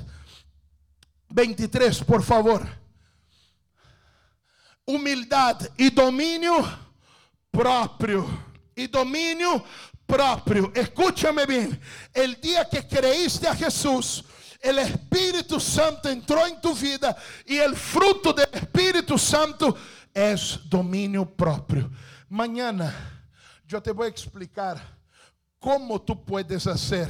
23, 1.29 2.03
por 2.05 2.23
favor. 2.23 2.65
Humildad 4.85 5.69
y 5.77 5.91
dominio 5.91 6.65
propio. 7.51 8.48
Y 8.79 8.87
dominio 8.87 9.61
propio. 10.05 10.71
Escúchame 10.73 11.45
bien. 11.45 11.77
El 12.13 12.39
día 12.39 12.63
que 12.63 12.87
creíste 12.87 13.45
a 13.45 13.53
Jesús, 13.53 14.23
el 14.61 14.79
Espíritu 14.79 15.59
Santo 15.59 16.07
entró 16.09 16.47
en 16.47 16.61
tu 16.61 16.73
vida 16.73 17.13
y 17.45 17.57
el 17.57 17.75
fruto 17.75 18.31
del 18.31 18.47
Espíritu 18.53 19.17
Santo 19.17 19.75
es 20.13 20.61
dominio 20.69 21.25
propio. 21.25 21.91
Mañana 22.29 23.21
yo 23.67 23.81
te 23.81 23.91
voy 23.91 24.07
a 24.07 24.09
explicar 24.09 24.81
cómo 25.59 26.01
tú 26.01 26.23
puedes 26.23 26.65
hacer 26.67 27.09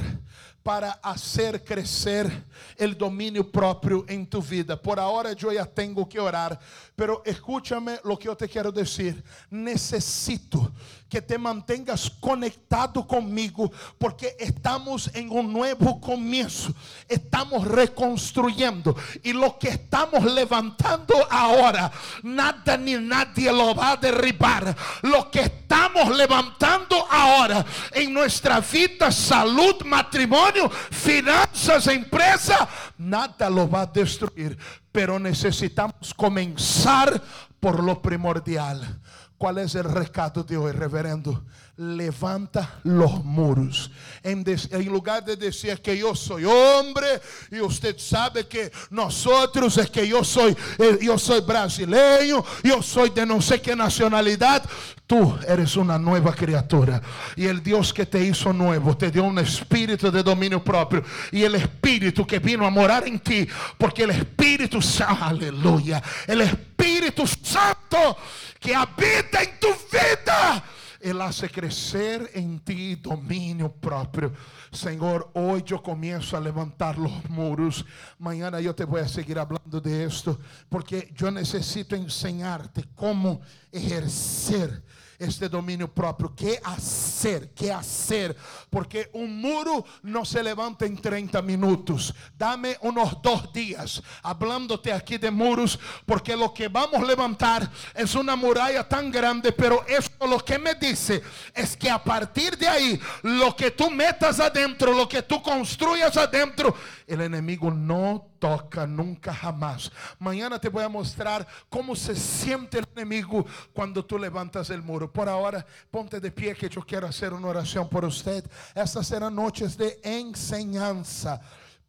para 0.62 0.92
hacer 1.02 1.64
crecer 1.64 2.44
el 2.76 2.96
dominio 2.96 3.50
propio 3.50 4.04
en 4.08 4.26
tu 4.26 4.42
vida. 4.42 4.80
Por 4.80 5.00
ahora 5.00 5.32
yo 5.32 5.52
ya 5.52 5.64
tengo 5.64 6.08
que 6.08 6.20
orar, 6.20 6.58
pero 7.00 7.22
escúchame 7.24 7.98
lo 8.04 8.18
que 8.18 8.26
yo 8.26 8.36
te 8.36 8.46
quiero 8.46 8.70
decir. 8.70 9.24
Necesito 9.48 10.70
que 11.08 11.22
te 11.22 11.38
mantengas 11.38 12.10
conectado 12.20 13.06
conmigo 13.06 13.72
porque 13.96 14.36
estamos 14.38 15.10
en 15.14 15.30
un 15.30 15.50
nuevo 15.50 15.98
comienzo. 15.98 16.74
Estamos 17.08 17.66
reconstruyendo 17.66 18.94
y 19.22 19.32
lo 19.32 19.58
que 19.58 19.68
estamos 19.70 20.22
levantando 20.24 21.14
ahora, 21.30 21.90
nada 22.22 22.76
ni 22.76 22.92
nadie 22.96 23.50
lo 23.50 23.74
va 23.74 23.92
a 23.92 23.96
derribar. 23.96 24.76
Lo 25.00 25.30
que 25.30 25.40
estamos 25.40 26.14
levantando 26.14 27.06
ahora 27.10 27.64
en 27.92 28.12
nuestra 28.12 28.60
vida, 28.60 29.10
salud, 29.10 29.82
matrimonio, 29.86 30.68
finanzas, 30.68 31.86
empresa, 31.86 32.68
nada 32.98 33.48
lo 33.48 33.68
va 33.68 33.80
a 33.80 33.86
destruir. 33.86 34.58
Pero 34.92 35.18
necesitamos 35.18 36.14
comenzar 36.14 37.22
por 37.60 37.82
lo 37.82 38.00
primordial. 38.02 39.00
¿Cuál 39.38 39.58
es 39.58 39.74
el 39.74 39.84
recado 39.84 40.44
de 40.44 40.56
hoy, 40.56 40.72
reverendo? 40.72 41.44
Levanta 41.80 42.78
los 42.84 43.24
muros. 43.24 43.90
En, 44.22 44.44
lugar 44.84 45.24
de 45.24 45.34
decir 45.34 45.80
que 45.80 45.96
yo 45.96 46.14
soy 46.14 46.44
hombre 46.44 47.22
y 47.50 47.58
usted 47.60 47.96
sabe 47.96 48.46
que 48.46 48.70
nosotros 48.90 49.78
es 49.78 49.88
que 49.88 50.06
yo 50.06 50.22
soy, 50.22 50.54
eh, 50.76 50.98
yo 51.00 51.16
soy 51.16 51.40
brasileño, 51.40 52.44
yo 52.62 52.82
soy 52.82 53.08
de 53.08 53.24
no 53.24 53.40
sé 53.40 53.62
qué 53.62 53.74
nacionalidad. 53.74 54.62
Tú 55.06 55.34
eres 55.48 55.74
una 55.76 55.98
nueva 55.98 56.34
criatura. 56.34 57.00
Y 57.34 57.46
el 57.46 57.62
Dios 57.62 57.94
que 57.94 58.04
te 58.04 58.22
hizo 58.22 58.52
nuevo 58.52 58.94
te 58.94 59.10
dio 59.10 59.24
un 59.24 59.38
espíritu 59.38 60.10
de 60.10 60.22
dominio 60.22 60.62
propio. 60.62 61.02
Y 61.32 61.44
el 61.44 61.54
espíritu 61.54 62.26
que 62.26 62.40
vino 62.40 62.66
a 62.66 62.70
morar 62.70 63.08
en 63.08 63.20
ti. 63.20 63.48
Porque 63.78 64.02
el 64.02 64.10
Espíritu 64.10 64.80
aleluya. 65.18 66.02
El 66.26 66.42
Espíritu 66.42 67.26
Santo 67.26 68.18
que 68.60 68.74
habita 68.74 69.42
en 69.42 69.58
tu 69.58 69.68
vida. 69.90 70.62
Él 71.00 71.20
hace 71.22 71.48
crecer 71.48 72.30
en 72.34 72.60
ti 72.60 72.96
dominio 72.96 73.72
propio. 73.72 74.32
Señor, 74.70 75.30
hoy 75.34 75.62
yo 75.64 75.82
comienzo 75.82 76.36
a 76.36 76.40
levantar 76.40 76.98
los 76.98 77.28
muros. 77.30 77.84
Mañana 78.18 78.60
yo 78.60 78.74
te 78.74 78.84
voy 78.84 79.00
a 79.00 79.08
seguir 79.08 79.38
hablando 79.38 79.80
de 79.80 80.04
esto 80.04 80.38
porque 80.68 81.10
yo 81.14 81.30
necesito 81.30 81.96
enseñarte 81.96 82.84
cómo 82.94 83.40
ejercer 83.72 84.82
este 85.20 85.48
dominio 85.48 85.86
propio. 85.86 86.34
¿Qué 86.34 86.58
hacer? 86.64 87.50
¿Qué 87.54 87.70
hacer? 87.70 88.34
Porque 88.70 89.10
un 89.12 89.40
muro 89.40 89.84
no 90.02 90.24
se 90.24 90.42
levanta 90.42 90.86
en 90.86 90.96
30 90.96 91.42
minutos. 91.42 92.14
Dame 92.36 92.78
unos 92.80 93.20
dos 93.22 93.52
días 93.52 94.02
hablándote 94.22 94.92
aquí 94.92 95.18
de 95.18 95.30
muros, 95.30 95.78
porque 96.06 96.34
lo 96.34 96.54
que 96.54 96.68
vamos 96.68 97.02
a 97.02 97.04
levantar 97.04 97.70
es 97.94 98.14
una 98.14 98.34
muralla 98.34 98.88
tan 98.88 99.10
grande, 99.10 99.52
pero 99.52 99.84
esto 99.86 100.26
lo 100.26 100.38
que 100.38 100.58
me 100.58 100.74
dice 100.74 101.22
es 101.54 101.76
que 101.76 101.90
a 101.90 102.02
partir 102.02 102.56
de 102.56 102.66
ahí, 102.66 103.00
lo 103.22 103.54
que 103.54 103.70
tú 103.70 103.90
metas 103.90 104.40
adentro, 104.40 104.94
lo 104.94 105.06
que 105.06 105.22
tú 105.22 105.42
construyas 105.42 106.16
adentro, 106.16 106.74
el 107.06 107.20
enemigo 107.20 107.70
no 107.70 108.29
toca 108.40 108.86
nunca 108.86 109.32
jamás. 109.32 109.92
Mañana 110.18 110.58
te 110.58 110.68
voy 110.68 110.82
a 110.82 110.88
mostrar 110.88 111.46
cómo 111.68 111.94
se 111.94 112.16
siente 112.16 112.78
el 112.78 112.88
enemigo 112.96 113.46
cuando 113.72 114.04
tú 114.04 114.18
levantas 114.18 114.70
el 114.70 114.82
muro. 114.82 115.12
Por 115.12 115.28
ahora, 115.28 115.64
ponte 115.90 116.18
de 116.18 116.32
pie 116.32 116.56
que 116.56 116.68
yo 116.68 116.80
quiero 116.80 117.06
hacer 117.06 117.32
una 117.32 117.46
oración 117.46 117.88
por 117.88 118.04
usted. 118.04 118.50
Estas 118.74 119.06
serán 119.06 119.36
noches 119.36 119.76
de 119.76 120.00
enseñanza. 120.02 121.40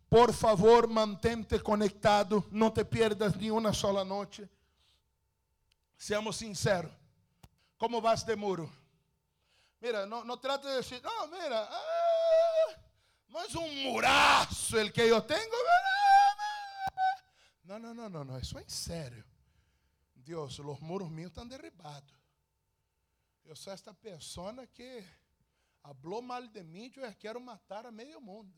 Por 0.10 0.34
favor, 0.34 0.88
mantente 0.90 1.62
conectado, 1.62 2.46
no 2.52 2.74
te 2.74 2.84
pierdas 2.84 3.36
ni 3.38 3.50
una 3.50 3.74
sola 3.74 4.04
noche. 4.04 4.48
Seamos 5.98 6.36
sinceros. 6.36 6.92
¿Cómo 7.78 8.02
vas 8.02 8.26
de 8.26 8.36
muro? 8.36 8.70
Mira, 9.80 10.06
no, 10.06 10.24
no 10.26 10.38
trate 10.38 10.68
de 10.68 10.76
decir, 10.76 11.02
no, 11.02 11.28
mira, 11.28 11.68
ah, 11.72 13.42
es 13.48 13.56
un 13.56 13.84
murazo 13.84 14.80
el 14.80 14.92
que 14.92 15.08
yo 15.08 15.24
tengo. 15.24 15.56
Não, 17.72 17.80
não, 17.80 17.94
não, 17.94 18.10
não, 18.10 18.24
não, 18.26 18.38
isso 18.38 18.58
é 18.60 18.64
em 18.64 18.70
sério. 18.70 19.24
Deus, 20.14 20.60
os 20.60 20.80
muros 20.82 21.10
míos 21.10 21.30
estão 21.30 21.48
derribados. 21.48 22.14
Eu 23.46 23.56
sou 23.56 23.72
esta 23.72 23.94
pessoa 23.94 24.68
que 24.68 25.02
falou 25.82 26.22
mal 26.22 26.46
de 26.46 26.62
mim, 26.64 26.92
eu 26.98 27.16
quero 27.16 27.40
matar 27.40 27.86
a 27.86 27.92
meio 27.92 28.20
mundo. 28.20 28.54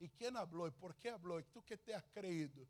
E 0.00 0.08
quem 0.08 0.32
falou? 0.32 0.66
E 0.66 0.70
por 0.70 0.94
que 0.94 1.12
falou? 1.12 1.40
E 1.40 1.42
tu 1.42 1.60
que 1.60 1.76
te 1.76 1.92
has 1.92 2.06
creído? 2.06 2.66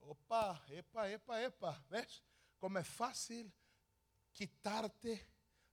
Opa, 0.00 0.64
epa, 0.70 1.06
epa, 1.10 1.38
epa. 1.42 1.84
Vês? 1.90 2.22
Como 2.58 2.78
é 2.78 2.82
fácil 2.82 3.52
quitar-te, 4.32 5.22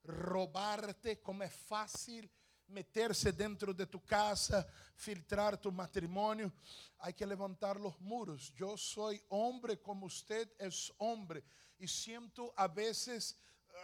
roubar-te, 0.06 1.15
como 1.15 1.41
é 1.41 1.49
fácil 1.49 2.30
meterse 2.73 3.31
dentro 3.31 3.73
de 3.73 3.86
tu 3.86 4.03
casa, 4.03 4.67
filtrar 4.95 5.57
tu 5.57 5.71
matrimonio. 5.71 6.51
Hay 6.99 7.13
que 7.13 7.25
levantar 7.25 7.79
los 7.79 7.99
muros. 8.01 8.51
Yo 8.55 8.75
soy 8.77 9.21
hombre 9.29 9.79
como 9.79 10.07
usted 10.07 10.49
es 10.57 10.91
hombre 10.97 11.43
y 11.77 11.88
siento 11.88 12.53
a 12.55 12.67
veces 12.67 13.38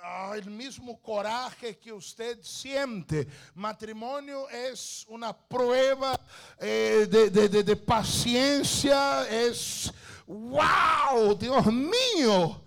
ah, 0.04 0.34
el 0.36 0.50
mismo 0.50 1.00
coraje 1.02 1.78
que 1.78 1.94
usted 1.94 2.42
siente. 2.42 3.28
Matrimonio 3.54 4.50
es 4.50 5.06
una 5.08 5.38
prueba 5.38 6.20
eh, 6.60 7.08
de, 7.10 7.30
de, 7.30 7.64
de 7.64 7.76
paciencia, 7.76 9.30
es, 9.30 9.94
wow, 10.26 11.36
Dios 11.38 11.66
mío. 11.68 12.64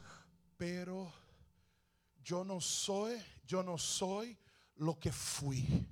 Pero 0.57 1.13
yo 2.23 2.45
no 2.45 2.61
soy, 2.61 3.21
yo 3.45 3.63
no 3.63 3.77
soy 3.77 4.39
lo 4.77 4.99
que 4.99 5.13
fui. 5.13 5.87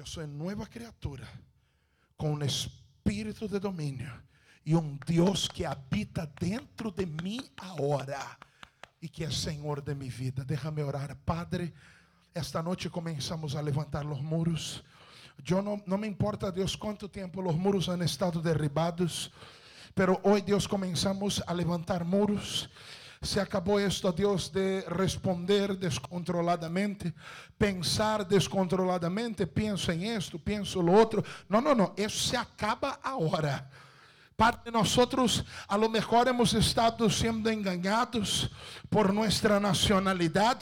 Yo 0.00 0.06
soy 0.06 0.26
nueva 0.26 0.64
criatura 0.64 1.28
con 2.16 2.30
un 2.30 2.42
espíritu 2.42 3.46
de 3.46 3.60
dominio 3.60 4.10
y 4.64 4.72
un 4.72 4.98
Dios 5.06 5.46
que 5.54 5.66
habita 5.66 6.26
dentro 6.40 6.90
de 6.90 7.04
mí 7.04 7.38
ahora 7.58 8.38
y 8.98 9.10
que 9.10 9.24
es 9.24 9.34
Señor 9.34 9.84
de 9.84 9.94
mi 9.94 10.08
vida. 10.08 10.42
Déjame 10.42 10.82
orar, 10.82 11.18
Padre. 11.18 11.74
Esta 12.32 12.62
noche 12.62 12.88
comenzamos 12.88 13.54
a 13.54 13.60
levantar 13.60 14.06
los 14.06 14.22
muros. 14.22 14.82
Yo 15.44 15.60
no, 15.60 15.82
no 15.84 15.98
me 15.98 16.06
importa, 16.06 16.50
Dios, 16.50 16.78
cuánto 16.78 17.10
tiempo 17.10 17.42
los 17.42 17.56
muros 17.56 17.90
han 17.90 18.00
estado 18.00 18.40
derribados, 18.40 19.30
pero 19.94 20.18
hoy, 20.24 20.40
Dios, 20.40 20.66
comenzamos 20.66 21.44
a 21.46 21.52
levantar 21.52 22.06
muros 22.06 22.70
se 23.22 23.38
acabó 23.38 23.78
esto, 23.78 24.10
Dios, 24.12 24.50
de 24.50 24.82
responder 24.88 25.76
descontroladamente, 25.76 27.12
pensar 27.58 28.26
descontroladamente, 28.26 29.46
pienso 29.46 29.92
en 29.92 30.04
esto, 30.04 30.38
pienso 30.38 30.80
lo 30.80 30.94
otro. 30.94 31.22
No, 31.46 31.60
no, 31.60 31.74
no, 31.74 31.92
eso 31.98 32.30
se 32.30 32.36
acaba 32.38 32.98
ahora. 33.02 33.68
Padre, 34.34 34.72
nosotros 34.72 35.44
a 35.68 35.76
lo 35.76 35.90
mejor 35.90 36.28
hemos 36.28 36.54
estado 36.54 37.10
siendo 37.10 37.50
engañados 37.50 38.50
por 38.88 39.12
nuestra 39.12 39.60
nacionalidad, 39.60 40.56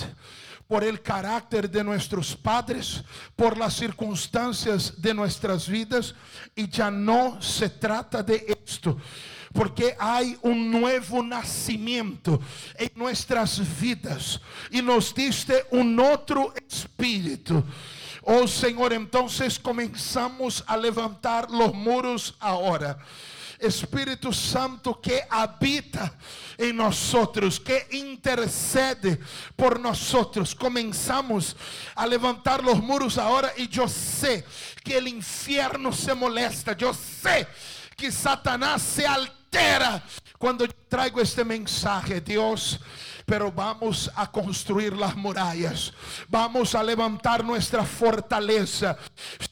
por 0.66 0.82
el 0.82 1.00
carácter 1.00 1.70
de 1.70 1.84
nuestros 1.84 2.34
padres, 2.34 3.04
por 3.36 3.56
las 3.56 3.74
circunstancias 3.74 5.00
de 5.00 5.14
nuestras 5.14 5.68
vidas, 5.68 6.12
y 6.56 6.68
ya 6.68 6.90
no 6.90 7.40
se 7.40 7.70
trata 7.70 8.20
de 8.20 8.58
esto 8.64 8.98
porque 9.58 9.96
hay 9.98 10.38
un 10.42 10.70
nuevo 10.70 11.20
nacimiento 11.20 12.40
en 12.76 12.92
nuestras 12.94 13.60
vidas 13.80 14.40
y 14.70 14.80
nos 14.80 15.12
diste 15.12 15.66
un 15.72 15.98
otro 15.98 16.54
espíritu. 16.54 17.64
Oh 18.22 18.46
Señor, 18.46 18.92
entonces 18.92 19.58
comenzamos 19.58 20.62
a 20.64 20.76
levantar 20.76 21.50
los 21.50 21.74
muros 21.74 22.36
ahora. 22.38 22.98
Espíritu 23.58 24.32
Santo 24.32 25.00
que 25.00 25.22
habita 25.28 26.16
en 26.56 26.76
nosotros, 26.76 27.58
que 27.58 27.88
intercede 27.90 29.18
por 29.56 29.80
nosotros. 29.80 30.54
Comenzamos 30.54 31.56
a 31.96 32.06
levantar 32.06 32.62
los 32.62 32.80
muros 32.80 33.18
ahora 33.18 33.52
y 33.56 33.66
yo 33.66 33.88
sé 33.88 34.44
que 34.84 34.98
el 34.98 35.08
infierno 35.08 35.92
se 35.92 36.14
molesta. 36.14 36.76
Yo 36.76 36.94
sé 36.94 37.48
que 37.96 38.12
Satanás 38.12 38.80
se 38.82 39.04
altera 39.04 39.37
cuando 40.38 40.66
traigo 40.88 41.20
este 41.20 41.44
mensaje, 41.44 42.20
Dios 42.20 42.78
pero 43.28 43.52
vamos 43.52 44.10
a 44.16 44.26
construir 44.26 44.96
las 44.96 45.14
murallas. 45.14 45.92
Vamos 46.28 46.74
a 46.74 46.82
levantar 46.82 47.44
nuestra 47.44 47.84
fortaleza. 47.84 48.96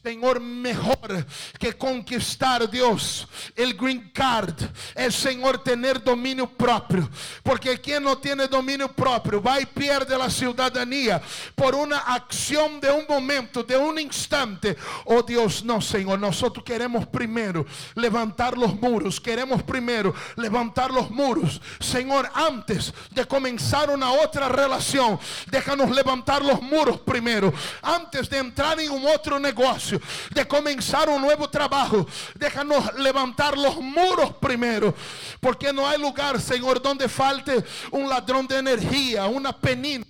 Señor, 0.02 0.40
mejor 0.40 1.26
que 1.58 1.74
conquistar 1.74 2.70
Dios 2.70 3.28
el 3.54 3.74
green 3.74 4.10
card 4.14 4.54
es, 4.94 5.14
Señor, 5.14 5.62
tener 5.62 6.02
dominio 6.02 6.48
propio. 6.48 7.06
Porque 7.42 7.78
quien 7.78 8.02
no 8.02 8.16
tiene 8.16 8.48
dominio 8.48 8.90
propio 8.90 9.42
va 9.42 9.60
y 9.60 9.66
pierde 9.66 10.16
la 10.16 10.30
ciudadanía 10.30 11.20
por 11.54 11.74
una 11.74 11.98
acción 11.98 12.80
de 12.80 12.90
un 12.90 13.04
momento, 13.06 13.62
de 13.62 13.76
un 13.76 13.98
instante. 13.98 14.74
Oh 15.04 15.22
Dios, 15.22 15.62
no, 15.62 15.82
Señor, 15.82 16.18
nosotros 16.18 16.64
queremos 16.64 17.06
primero 17.06 17.66
levantar 17.94 18.56
los 18.56 18.74
muros. 18.80 19.20
Queremos 19.20 19.62
primero 19.62 20.14
levantar 20.36 20.90
los 20.90 21.10
muros. 21.10 21.60
Señor, 21.78 22.30
antes 22.34 22.94
de 23.10 23.26
comenzar 23.26 23.65
una 23.74 24.12
otra 24.12 24.48
relación, 24.48 25.18
déjanos 25.50 25.90
levantar 25.90 26.44
los 26.44 26.62
muros 26.62 27.00
primero. 27.00 27.52
Antes 27.82 28.30
de 28.30 28.38
entrar 28.38 28.78
en 28.80 28.90
un 28.90 29.06
otro 29.06 29.38
negocio, 29.38 30.00
de 30.30 30.46
comenzar 30.46 31.08
un 31.08 31.20
nuevo 31.20 31.50
trabajo, 31.50 32.06
déjanos 32.34 32.94
levantar 32.94 33.58
los 33.58 33.76
muros 33.76 34.34
primero. 34.40 34.94
Porque 35.40 35.72
no 35.72 35.86
hay 35.86 35.98
lugar, 35.98 36.40
Señor, 36.40 36.80
donde 36.80 37.08
falte 37.08 37.64
un 37.90 38.08
ladrón 38.08 38.46
de 38.46 38.58
energía, 38.58 39.26
una 39.26 39.52
penina 39.52 40.04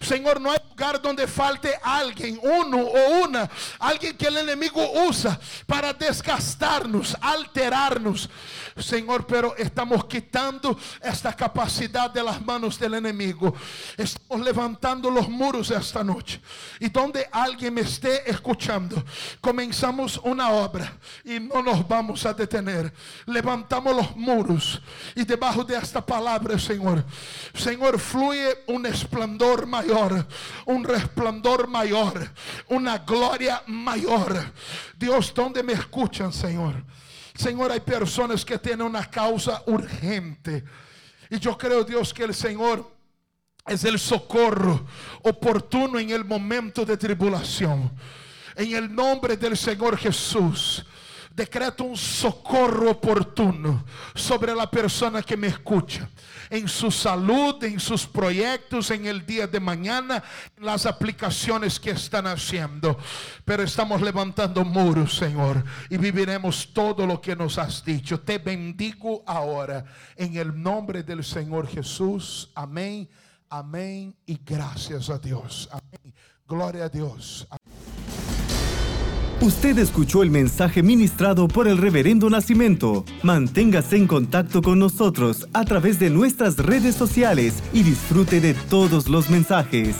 Señor, 0.00 0.40
no 0.40 0.50
hay 0.50 0.58
lugar 0.68 1.00
donde 1.00 1.26
falte 1.26 1.74
alguien, 1.82 2.40
uno 2.42 2.78
o 2.78 3.24
una, 3.24 3.48
alguien 3.78 4.16
que 4.16 4.26
el 4.26 4.38
enemigo 4.38 4.80
usa 5.06 5.38
para 5.66 5.92
desgastarnos, 5.92 7.16
alterarnos. 7.20 8.28
Señor, 8.76 9.26
pero 9.26 9.54
estamos 9.56 10.04
quitando 10.06 10.78
esta 11.02 11.34
capacidad 11.34 12.10
de 12.10 12.22
las 12.22 12.40
manos 12.44 12.78
del 12.78 12.94
enemigo. 12.94 13.54
Estamos 13.96 14.44
levantando 14.44 15.10
los 15.10 15.28
muros 15.28 15.70
esta 15.70 16.02
noche. 16.02 16.40
Y 16.78 16.88
donde 16.88 17.28
alguien 17.30 17.74
me 17.74 17.82
esté 17.82 18.30
escuchando, 18.30 19.04
comenzamos 19.40 20.18
una 20.22 20.50
obra 20.50 20.92
y 21.24 21.40
no 21.40 21.62
nos 21.62 21.86
vamos 21.86 22.24
a 22.24 22.32
detener. 22.32 22.92
Levantamos 23.26 23.94
los 23.94 24.16
muros 24.16 24.80
y 25.14 25.24
debajo 25.24 25.64
de 25.64 25.76
esta 25.76 26.04
palabra, 26.04 26.58
Señor, 26.58 27.04
Señor, 27.54 27.98
fluye 27.98 28.64
un 28.66 28.86
esplendor 28.86 29.59
mayor, 29.66 30.26
un 30.66 30.84
resplandor 30.84 31.68
mayor, 31.68 32.30
una 32.68 32.98
gloria 32.98 33.62
mayor. 33.66 34.52
Dios, 34.96 35.32
donde 35.34 35.62
me 35.62 35.72
escuchan, 35.72 36.32
Señor? 36.32 36.84
Señor, 37.34 37.72
hay 37.72 37.80
personas 37.80 38.44
que 38.44 38.58
tienen 38.58 38.86
una 38.86 39.08
causa 39.08 39.62
urgente. 39.66 40.64
Y 41.30 41.38
yo 41.38 41.56
creo, 41.56 41.84
Dios, 41.84 42.12
que 42.12 42.24
el 42.24 42.34
Señor 42.34 42.90
es 43.66 43.84
el 43.84 43.98
socorro 43.98 44.86
oportuno 45.22 45.98
en 45.98 46.10
el 46.10 46.24
momento 46.24 46.84
de 46.84 46.96
tribulación. 46.96 47.90
En 48.56 48.74
el 48.74 48.94
nombre 48.94 49.36
del 49.36 49.56
Señor 49.56 49.96
Jesús 49.96 50.84
decreto 51.40 51.84
un 51.84 51.96
socorro 51.96 52.90
oportuno 52.90 53.84
sobre 54.14 54.54
la 54.54 54.70
persona 54.70 55.22
que 55.22 55.38
me 55.38 55.46
escucha, 55.46 56.06
en 56.50 56.68
su 56.68 56.90
salud, 56.90 57.64
en 57.64 57.80
sus 57.80 58.06
proyectos, 58.06 58.90
en 58.90 59.06
el 59.06 59.24
día 59.24 59.46
de 59.46 59.58
mañana, 59.58 60.22
en 60.54 60.66
las 60.66 60.84
aplicaciones 60.84 61.80
que 61.80 61.92
están 61.92 62.26
haciendo. 62.26 62.98
Pero 63.46 63.62
estamos 63.62 64.02
levantando 64.02 64.66
muros, 64.66 65.16
Señor, 65.16 65.64
y 65.88 65.96
viviremos 65.96 66.74
todo 66.74 67.06
lo 67.06 67.22
que 67.22 67.34
nos 67.34 67.56
has 67.56 67.82
dicho. 67.82 68.20
Te 68.20 68.36
bendigo 68.36 69.22
ahora 69.26 69.86
en 70.16 70.36
el 70.36 70.62
nombre 70.62 71.02
del 71.02 71.24
Señor 71.24 71.66
Jesús. 71.66 72.50
Amén, 72.54 73.08
amén 73.48 74.14
y 74.26 74.38
gracias 74.44 75.08
a 75.08 75.18
Dios. 75.18 75.70
Amén. 75.72 76.14
Gloria 76.46 76.84
a 76.84 76.88
Dios. 76.90 77.48
Usted 79.42 79.78
escuchó 79.78 80.22
el 80.22 80.30
mensaje 80.30 80.82
ministrado 80.82 81.48
por 81.48 81.66
el 81.66 81.78
Reverendo 81.78 82.28
Nacimiento. 82.28 83.06
Manténgase 83.22 83.96
en 83.96 84.06
contacto 84.06 84.60
con 84.60 84.78
nosotros 84.78 85.48
a 85.54 85.64
través 85.64 85.98
de 85.98 86.10
nuestras 86.10 86.58
redes 86.58 86.94
sociales 86.94 87.62
y 87.72 87.82
disfrute 87.82 88.42
de 88.42 88.52
todos 88.52 89.08
los 89.08 89.30
mensajes. 89.30 89.96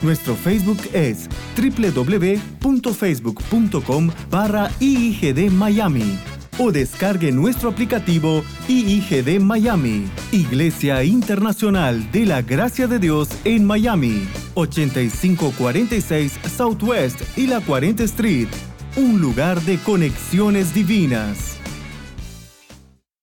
Nuestro 0.00 0.36
Facebook 0.36 0.78
es 0.92 1.28
www.facebook.com 1.56 4.10
barra 4.30 4.70
Miami. 5.50 6.37
O 6.58 6.72
descargue 6.72 7.32
nuestro 7.32 7.70
aplicativo 7.70 8.44
IIGD 8.68 9.40
Miami, 9.40 10.08
Iglesia 10.32 11.04
Internacional 11.04 12.10
de 12.10 12.26
la 12.26 12.42
Gracia 12.42 12.86
de 12.86 12.98
Dios 12.98 13.28
en 13.44 13.64
Miami, 13.64 14.26
8546 14.54 16.38
Southwest 16.56 17.20
y 17.36 17.46
la 17.46 17.60
40 17.60 18.04
Street, 18.04 18.48
un 18.96 19.20
lugar 19.20 19.60
de 19.62 19.78
conexiones 19.78 20.74
divinas. 20.74 21.57